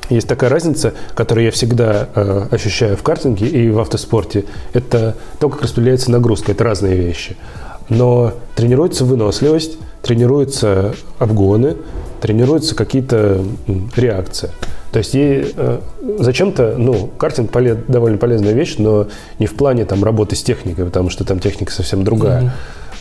[0.09, 4.45] есть такая разница, которую я всегда э, ощущаю в картинге и в автоспорте.
[4.73, 6.53] Это то, как распределяется нагрузка.
[6.53, 7.35] Это разные вещи.
[7.89, 11.77] Но тренируется выносливость, тренируются обгоны,
[12.21, 13.41] тренируются какие-то
[13.95, 14.51] реакции.
[14.91, 15.79] То есть ей э,
[16.19, 20.85] зачем-то, ну, картинг полез, довольно полезная вещь, но не в плане там работы с техникой,
[20.85, 22.41] потому что там техника совсем другая.
[22.43, 22.49] Mm-hmm.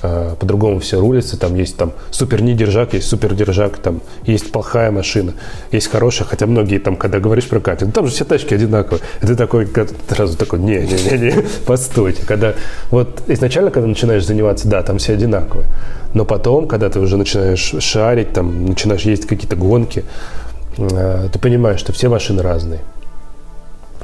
[0.03, 4.91] Э, по-другому все рулится, там есть там супер недержак, есть супер держак, там есть плохая
[4.91, 5.33] машина,
[5.73, 9.27] есть хорошая, хотя многие там, когда говоришь про картинг, там же все тачки одинаковые, и
[9.27, 9.67] ты такой
[10.09, 12.55] сразу такой, не-не-не, постойте, когда
[12.91, 15.67] вот изначально, когда начинаешь заниматься, да, там все одинаковые,
[16.13, 20.05] но потом, когда ты уже начинаешь шарить, там начинаешь ездить какие-то гонки,
[20.77, 22.81] э, ты понимаешь, что все машины разные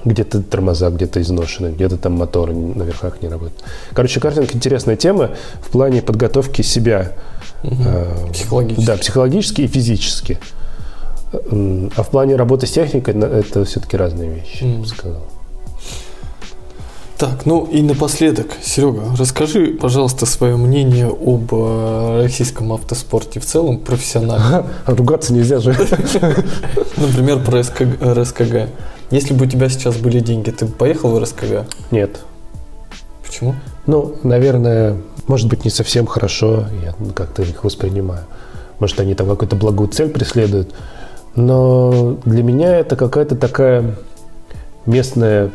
[0.04, 3.62] где-то тормоза где-то изношены, где-то там моторы на верхах не работают.
[3.92, 5.30] Короче, картинг интересная тема
[5.60, 7.12] в плане подготовки себя.
[7.62, 7.76] Угу.
[7.86, 8.86] Э, психологически.
[8.86, 10.38] Да, психологически и физически.
[11.32, 14.86] А в плане работы с техникой это все-таки разные вещи, mm.
[14.86, 15.31] сказал.
[17.22, 23.78] Так, ну и напоследок, Серега, расскажи, пожалуйста, свое мнение об э, российском автоспорте в целом,
[23.78, 24.66] профессионально.
[24.86, 25.70] Ругаться нельзя же.
[26.96, 28.70] Например, про РСКГ.
[29.12, 31.64] Если бы у тебя сейчас были деньги, ты бы поехал в РСКГ?
[31.92, 32.18] Нет.
[33.24, 33.54] Почему?
[33.86, 34.96] Ну, наверное,
[35.28, 38.24] может быть, не совсем хорошо, я как-то их воспринимаю.
[38.80, 40.74] Может, они там какую-то благую цель преследуют.
[41.36, 43.94] Но для меня это какая-то такая
[44.86, 45.52] местная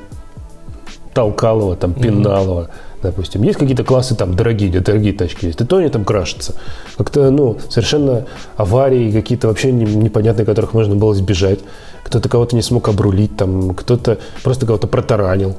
[1.18, 2.62] Толкалова, там, Пеналова.
[2.62, 3.44] Mm-hmm допустим.
[3.44, 6.56] Есть какие-то классы там дорогие, где дорогие тачки есть, и то они там крашатся.
[6.98, 11.60] Как-то, ну, совершенно аварии какие-то вообще непонятные, которых можно было избежать.
[12.04, 15.56] Кто-то кого-то не смог обрулить, там, кто-то просто кого-то протаранил.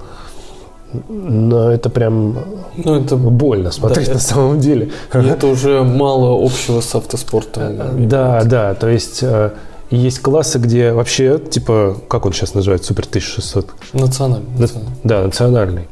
[1.09, 2.38] Но это прям
[2.76, 4.90] ну, это больно смотреть да, на это, самом деле.
[5.12, 8.09] Это уже мало общего с автоспортом.
[8.09, 9.22] Да, да, то есть
[9.91, 13.72] есть классы, где вообще, типа, как он сейчас называется, Супер 1600?
[13.95, 14.49] Национальный.
[15.05, 15.89] Да, национальный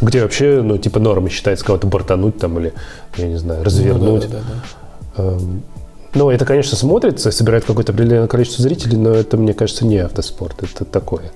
[0.00, 2.72] где вообще, ну, типа, нормы считается кого-то бортануть там или,
[3.16, 4.24] я не знаю, развернуть.
[4.24, 4.38] Ну, да, да,
[5.16, 5.22] да.
[5.22, 5.62] Эм,
[6.14, 10.62] ну, это, конечно, смотрится, собирает какое-то определенное количество зрителей, но это, мне кажется, не автоспорт,
[10.62, 11.30] это такое.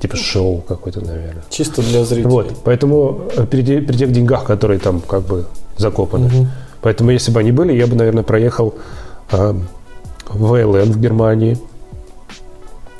[0.00, 1.44] Типа шоу какое-то, наверное.
[1.48, 2.30] Чисто для зрителей.
[2.30, 5.46] Вот, поэтому э, при, при тех деньгах, которые там как бы
[5.78, 6.26] закопаны.
[6.26, 6.46] Угу.
[6.82, 8.74] Поэтому, если бы они были, я бы, наверное, проехал
[9.30, 9.54] э,
[10.28, 11.58] ВЛН в Германии.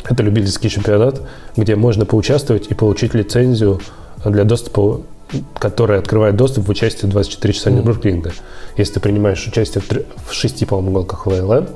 [0.05, 1.22] Это любительский чемпионат,
[1.57, 3.81] где можно поучаствовать и получить лицензию
[4.24, 5.03] для доступа
[5.59, 7.74] которая открывает доступ в участие 24 часа mm.
[7.74, 8.33] Нюрнбургринга.
[8.77, 11.68] Если ты принимаешь участие в шести, по-моему, гонках ВЛН,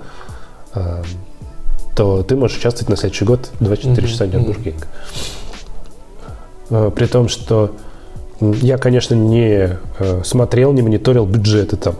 [0.75, 1.03] э,
[1.97, 4.11] то ты можешь участвовать на следующий год 24 mm-hmm.
[4.11, 4.87] часа Нюрнбургринга.
[6.71, 7.75] Э, при том, что
[8.41, 11.97] я, конечно, не э, смотрел, не мониторил бюджеты там,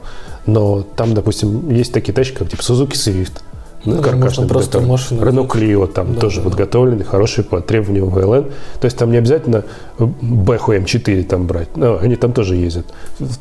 [0.53, 3.43] но там, допустим, есть такие тачки, как типа Suzuki Swift,
[3.85, 5.25] ну, каркашный просто машина.
[5.25, 8.45] Рено Клио там да, тоже да, подготовленный, хороший по требованиям ВЛН.
[8.81, 9.65] То есть там не обязательно
[9.99, 11.77] Бэху М4 там брать.
[11.77, 12.87] Ну, они там тоже ездят.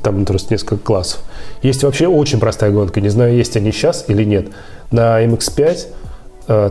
[0.02, 1.22] Там просто несколько классов.
[1.62, 3.02] Есть вообще очень простая гонка.
[3.02, 4.48] Не знаю, есть они сейчас или нет.
[4.92, 5.78] На MX-5 э,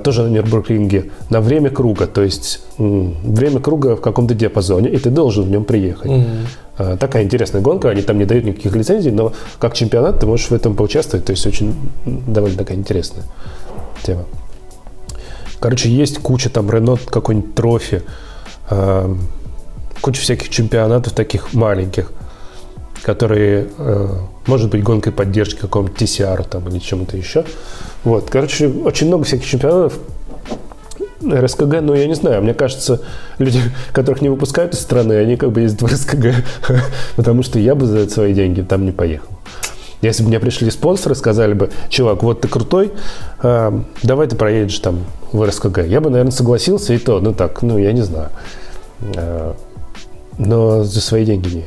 [0.03, 5.11] тоже на Нюрнбургринге, на время круга, то есть время круга в каком-то диапазоне, и ты
[5.11, 6.11] должен в нем приехать.
[6.11, 6.97] Mm-hmm.
[6.99, 10.53] Такая интересная гонка, они там не дают никаких лицензий, но как чемпионат ты можешь в
[10.53, 11.75] этом поучаствовать, то есть очень
[12.05, 13.25] довольно такая интересная
[14.03, 14.25] тема.
[15.61, 18.03] Короче, есть куча там Рено, какой-нибудь трофи,
[18.71, 19.15] э,
[20.01, 22.13] куча всяких чемпионатов таких маленьких.
[23.03, 24.09] которые, э,
[24.47, 27.45] может быть, гонкой поддержки какому-то TCR там, или чему-то еще.
[28.05, 29.99] Вот, короче, очень много всяких чемпионатов.
[31.23, 33.01] РСКГ, ну, я не знаю, мне кажется,
[33.39, 33.61] люди,
[33.93, 36.45] которых не выпускают из страны, они как бы ездят в РСКГ,
[37.17, 39.29] потому что я бы за свои деньги там не поехал.
[40.01, 42.93] Если бы мне пришли спонсоры, сказали бы, чувак, вот ты крутой,
[43.43, 45.87] э, давай ты проедешь там в РСКГ.
[45.87, 48.29] Я бы, наверное, согласился, и то, ну так, ну, я не знаю.
[49.17, 49.55] Э,
[50.39, 51.65] но за свои деньги не.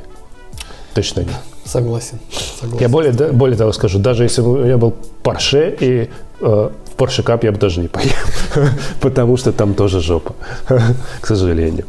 [0.94, 1.51] Точно нет.
[1.66, 2.20] Согласен.
[2.60, 2.82] согласен.
[2.82, 6.10] Я более, более того скажу, даже если бы меня был Porsche и
[6.42, 8.30] э, в Porsche Cup я бы тоже не поехал,
[9.02, 10.36] потому что там тоже жопа,
[11.22, 11.86] к сожалению.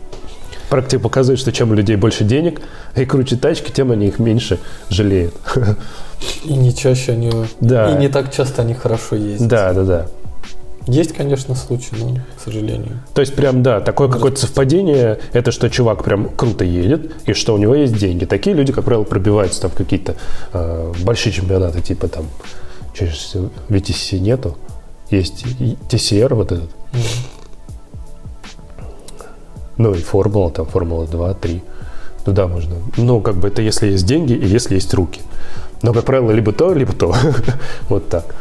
[0.68, 2.62] Практика показывает, что чем у людей больше денег
[2.96, 4.58] и круче тачки, тем они их меньше
[4.88, 5.34] жалеют.
[6.44, 7.30] И не чаще они...
[7.60, 7.90] Да.
[7.90, 9.48] И не так часто они хорошо ездят.
[9.48, 10.06] Да, да, да.
[10.86, 13.00] Есть, конечно, случаи, но, к сожалению.
[13.14, 17.54] То есть, прям, да, такое какое-то совпадение, это что чувак прям круто едет, и что
[17.54, 18.24] у него есть деньги.
[18.24, 20.16] Такие люди, как правило, пробиваются там в какие-то
[20.52, 22.26] э, большие чемпионаты, типа там,
[22.94, 23.36] через
[23.68, 24.56] VTC нету,
[25.10, 25.44] есть
[25.88, 26.70] TCR вот этот.
[26.92, 27.42] Mm-hmm.
[29.78, 31.62] Ну и формула, там формула 2, 3.
[32.24, 32.76] Туда можно.
[32.96, 35.20] Ну, как бы это если есть деньги и если есть руки.
[35.82, 37.14] Но, как правило, либо то, либо то.
[37.88, 38.34] вот так.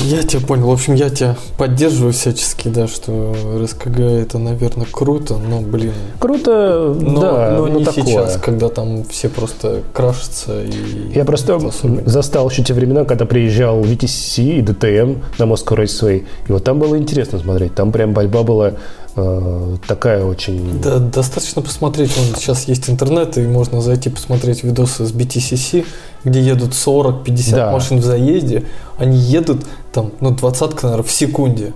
[0.00, 0.66] Я тебя понял.
[0.66, 5.92] В общем, я тебя поддерживаю всячески, да, что РСКГ это, наверное, круто, но, блин.
[6.18, 7.54] Круто, но, да.
[7.58, 8.04] Но не такое.
[8.04, 11.12] сейчас, когда там все просто крашатся и...
[11.14, 11.60] Я просто
[12.06, 16.78] застал еще те времена, когда приезжал VTC и DTM на Moscow Raceway, и вот там
[16.78, 17.74] было интересно смотреть.
[17.74, 18.72] Там прям борьба была
[19.14, 20.80] такая очень...
[20.80, 22.16] Да, достаточно посмотреть.
[22.16, 25.86] Вон, сейчас есть интернет, и можно зайти посмотреть видосы с BTCC,
[26.24, 27.72] где едут 40-50 да.
[27.72, 28.64] машин в заезде.
[28.96, 31.74] Они едут там, ну, двадцатка, наверное, в секунде.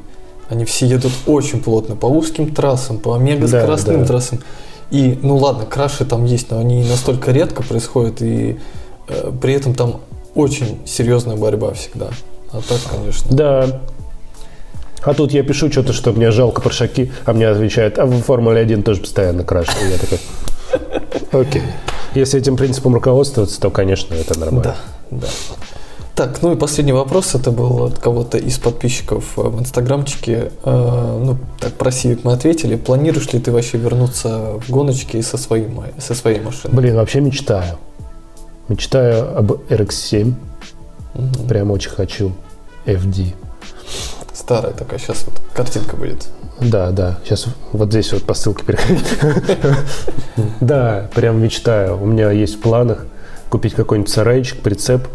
[0.49, 4.07] Они все едут очень плотно по узким трассам, по мегаскоростным да, да.
[4.07, 4.41] трассам.
[4.91, 8.59] И, ну ладно, краши там есть, но они настолько редко происходят, и
[9.09, 10.01] э, при этом там
[10.35, 12.11] очень серьезная борьба всегда.
[12.53, 13.37] А так, конечно.
[13.37, 13.81] Да,
[15.03, 18.61] а тут я пишу что-то, что мне жалко паршаки, а мне отвечают, а в Формуле
[18.61, 19.73] 1 тоже постоянно краши.
[19.83, 20.19] И я такой,
[21.33, 21.63] окей.
[22.15, 24.75] Если этим принципом руководствоваться, то, конечно, это нормально.
[25.11, 25.29] Да, да.
[26.15, 30.51] Так, ну и последний вопрос, это был от кого-то из подписчиков в инстаграмчике.
[30.65, 32.77] Э, ну, так, про Civic мы ответили.
[32.77, 36.75] Планируешь ли ты вообще вернуться в гоночки со, своим, со своей машиной?
[36.75, 37.77] Блин, вообще мечтаю.
[38.69, 40.33] Мечтаю об RX-7.
[41.15, 41.49] Угу.
[41.49, 42.33] Прям очень хочу.
[42.87, 43.35] FD
[44.47, 46.29] старая такая, сейчас вот картинка будет.
[46.61, 49.05] Да, да, сейчас вот здесь вот по ссылке переходить.
[50.61, 52.01] Да, прям мечтаю.
[52.01, 53.07] У меня есть в планах
[53.49, 55.09] купить какой-нибудь сарайчик, прицеп,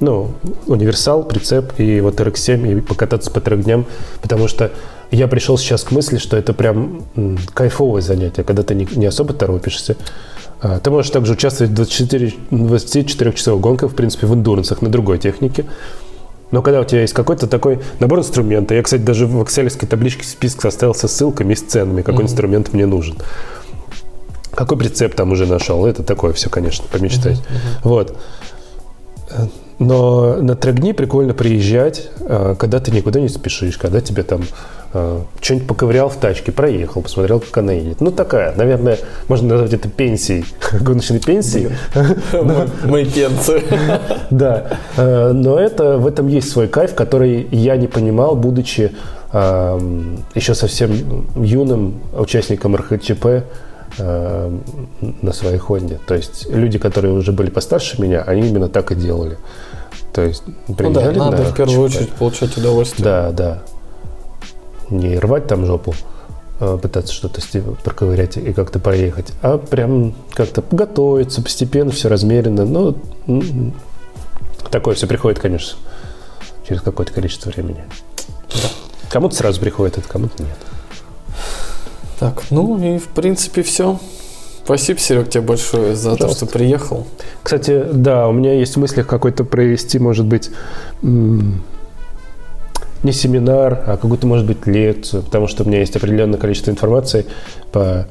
[0.00, 0.30] ну,
[0.66, 3.84] универсал, прицеп и вот RX-7 и покататься по трехдням,
[4.22, 4.70] потому что
[5.10, 7.04] я пришел сейчас к мысли, что это прям
[7.52, 9.96] кайфовое занятие, когда ты не, не особо торопишься.
[10.62, 14.88] А, ты можешь также участвовать в 24, 24 часовых гонках, в принципе, в эндурансах на
[14.88, 15.66] другой технике.
[16.52, 20.24] Но когда у тебя есть какой-то такой набор инструмента, я, кстати, даже в экселевской табличке
[20.24, 22.24] список составил со ссылками и с ценами, какой mm-hmm.
[22.26, 23.16] инструмент мне нужен.
[24.54, 25.86] Какой прицеп там уже нашел?
[25.86, 27.38] Это такое все, конечно, помечтать.
[27.38, 27.80] Mm-hmm.
[27.84, 28.18] Вот.
[29.82, 34.42] Но на трек-дни прикольно приезжать, а, когда ты никуда не спешишь, когда тебе там
[34.92, 38.00] а, что-нибудь поковырял в тачке, проехал, посмотрел, как она едет.
[38.00, 40.44] Ну, такая, наверное, можно назвать это пенсией,
[40.80, 41.70] гоночной пенсией.
[42.84, 43.62] Мои пенсии.
[44.30, 48.92] Да, а, но это, в этом есть свой кайф, который я не понимал, будучи
[50.34, 53.44] еще совсем юным участником РХЧП,
[53.98, 55.98] на своей Хонде.
[56.06, 59.38] То есть люди, которые уже были постарше меня, они именно так и делали.
[60.12, 60.42] То есть
[60.76, 63.04] приезжали ну да, надо в первую очередь получать удовольствие.
[63.04, 63.62] Да, да.
[64.90, 65.94] Не рвать там жопу,
[66.60, 67.40] а пытаться что-то
[67.82, 72.64] проковырять и как-то проехать, а прям как-то готовиться постепенно, все размеренно.
[72.66, 72.96] Ну,
[74.70, 75.78] такое все приходит, конечно,
[76.68, 77.82] через какое-то количество времени.
[78.50, 78.68] Да.
[79.08, 80.56] Кому-то сразу приходит это, кому-то нет.
[82.20, 83.98] Так, ну и в принципе все.
[84.64, 86.40] Спасибо, Серег, тебе большое за Пожалуйста.
[86.40, 87.06] то, что приехал.
[87.42, 90.50] Кстати, да, у меня есть в мыслях какой-то провести, может быть,
[91.02, 91.52] не
[93.12, 97.26] семинар, а какую-то, может быть, лекцию, потому что у меня есть определенное количество информации
[97.72, 98.06] по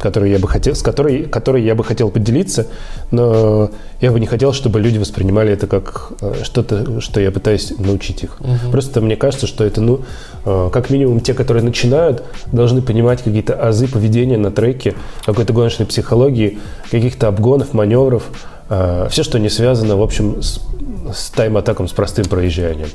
[0.00, 2.66] которую я бы хотел, с которой, которой я бы хотел поделиться,
[3.10, 3.70] но
[4.00, 8.24] я бы не хотел, чтобы люди воспринимали это как э, что-то, что я пытаюсь научить
[8.24, 8.40] их.
[8.40, 8.70] Угу.
[8.72, 10.00] Просто мне кажется, что это, ну,
[10.44, 12.22] э, как минимум те, которые начинают,
[12.52, 14.94] должны понимать какие-то азы поведения на треке,
[15.24, 16.58] какой-то гоночной психологии,
[16.90, 18.24] каких-то обгонов, маневров,
[18.68, 20.60] э, все, что не связано, в общем, с,
[21.14, 22.88] с тайм-атаком, с простым проезжанием.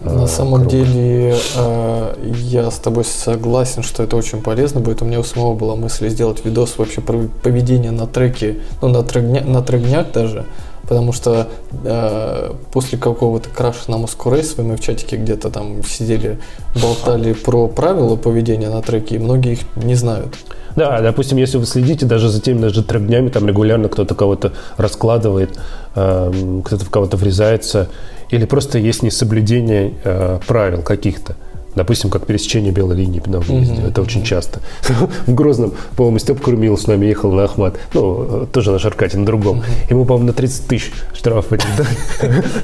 [0.00, 0.72] На самом круг.
[0.72, 5.02] деле э, я с тобой согласен, что это очень полезно будет.
[5.02, 9.02] У меня у самого была мысль сделать видос вообще про поведение на треке, ну на,
[9.02, 10.46] трекня, на трекняк даже,
[10.90, 11.46] потому что
[11.84, 16.40] э, после какого-то краша на Moscow Race мы в чатике где-то там сидели,
[16.82, 20.34] болтали про правила поведения на треке, и многие их не знают.
[20.74, 25.56] Да, допустим, если вы следите даже за теми даже трек-днями, там регулярно кто-то кого-то раскладывает,
[25.94, 27.86] э, кто-то в кого-то врезается,
[28.30, 31.36] или просто есть несоблюдение э, правил каких-то.
[31.74, 33.74] Допустим, как пересечение белой линии на въезде.
[33.74, 33.88] Mm-hmm.
[33.88, 34.60] Это очень часто.
[35.26, 37.76] В Грозном, по-моему, Степ Курмил с нами ехал на Ахмат.
[37.94, 39.60] Ну, тоже на Шаркате, на другом.
[39.60, 39.90] Mm-hmm.
[39.90, 41.46] Ему, по-моему, на 30 тысяч штраф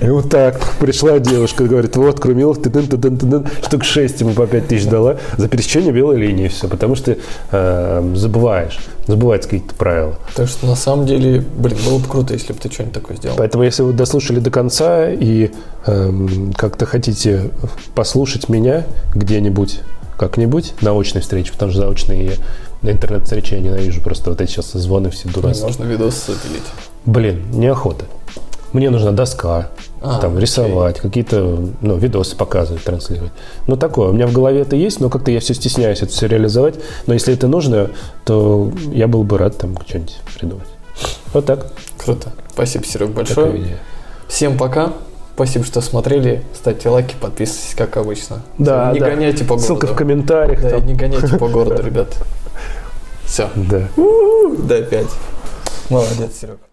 [0.00, 3.84] И вот так пришла девушка, говорит, вот, Крумилов, ты дын ты дын ты дын штук
[3.84, 6.48] 6 ему по 5 тысяч дала за пересечение белой линии.
[6.48, 7.16] Все, потому что
[7.52, 8.78] э, забываешь.
[9.06, 10.16] Забывать какие-то правила.
[10.34, 13.36] Так что, на самом деле, блин, было бы круто, если бы ты что-нибудь такое сделал.
[13.36, 15.52] Поэтому, если вы дослушали до конца и
[15.86, 16.26] э,
[16.56, 17.50] как-то хотите
[17.94, 18.84] послушать меня,
[19.14, 19.80] где-нибудь,
[20.18, 22.32] как-нибудь на очной встрече, потому что заочные
[22.82, 25.66] интернет-встречи я ненавижу просто вот эти сейчас звоны все дурацкие.
[25.66, 26.64] Можно видос запилить.
[27.04, 28.06] Блин, неохота.
[28.72, 29.70] Мне нужна доска,
[30.06, 31.08] а, там, рисовать, окей.
[31.08, 33.32] какие-то ну, видосы показывать, транслировать.
[33.66, 34.10] Ну, такое.
[34.10, 36.76] У меня в голове это есть, но как-то я все стесняюсь это все реализовать.
[37.06, 37.90] Но если это нужно,
[38.24, 40.68] то я был бы рад там что-нибудь придумать.
[41.32, 41.72] Вот так.
[41.98, 42.32] Круто.
[42.52, 43.78] Спасибо, Серег, большое.
[44.28, 44.92] Всем пока.
[45.34, 46.42] Спасибо, что смотрели.
[46.54, 48.42] Ставьте лайки, подписывайтесь, как обычно.
[48.56, 49.10] Да, не да.
[49.10, 49.66] гоняйте по городу.
[49.66, 50.62] Ссылка в комментариях.
[50.62, 50.86] Да, там.
[50.86, 52.08] не гоняйте по городу, ребят.
[53.24, 53.50] Все.
[53.54, 53.88] Да.
[54.60, 55.10] Да, опять.
[55.90, 56.65] Молодец, Серега.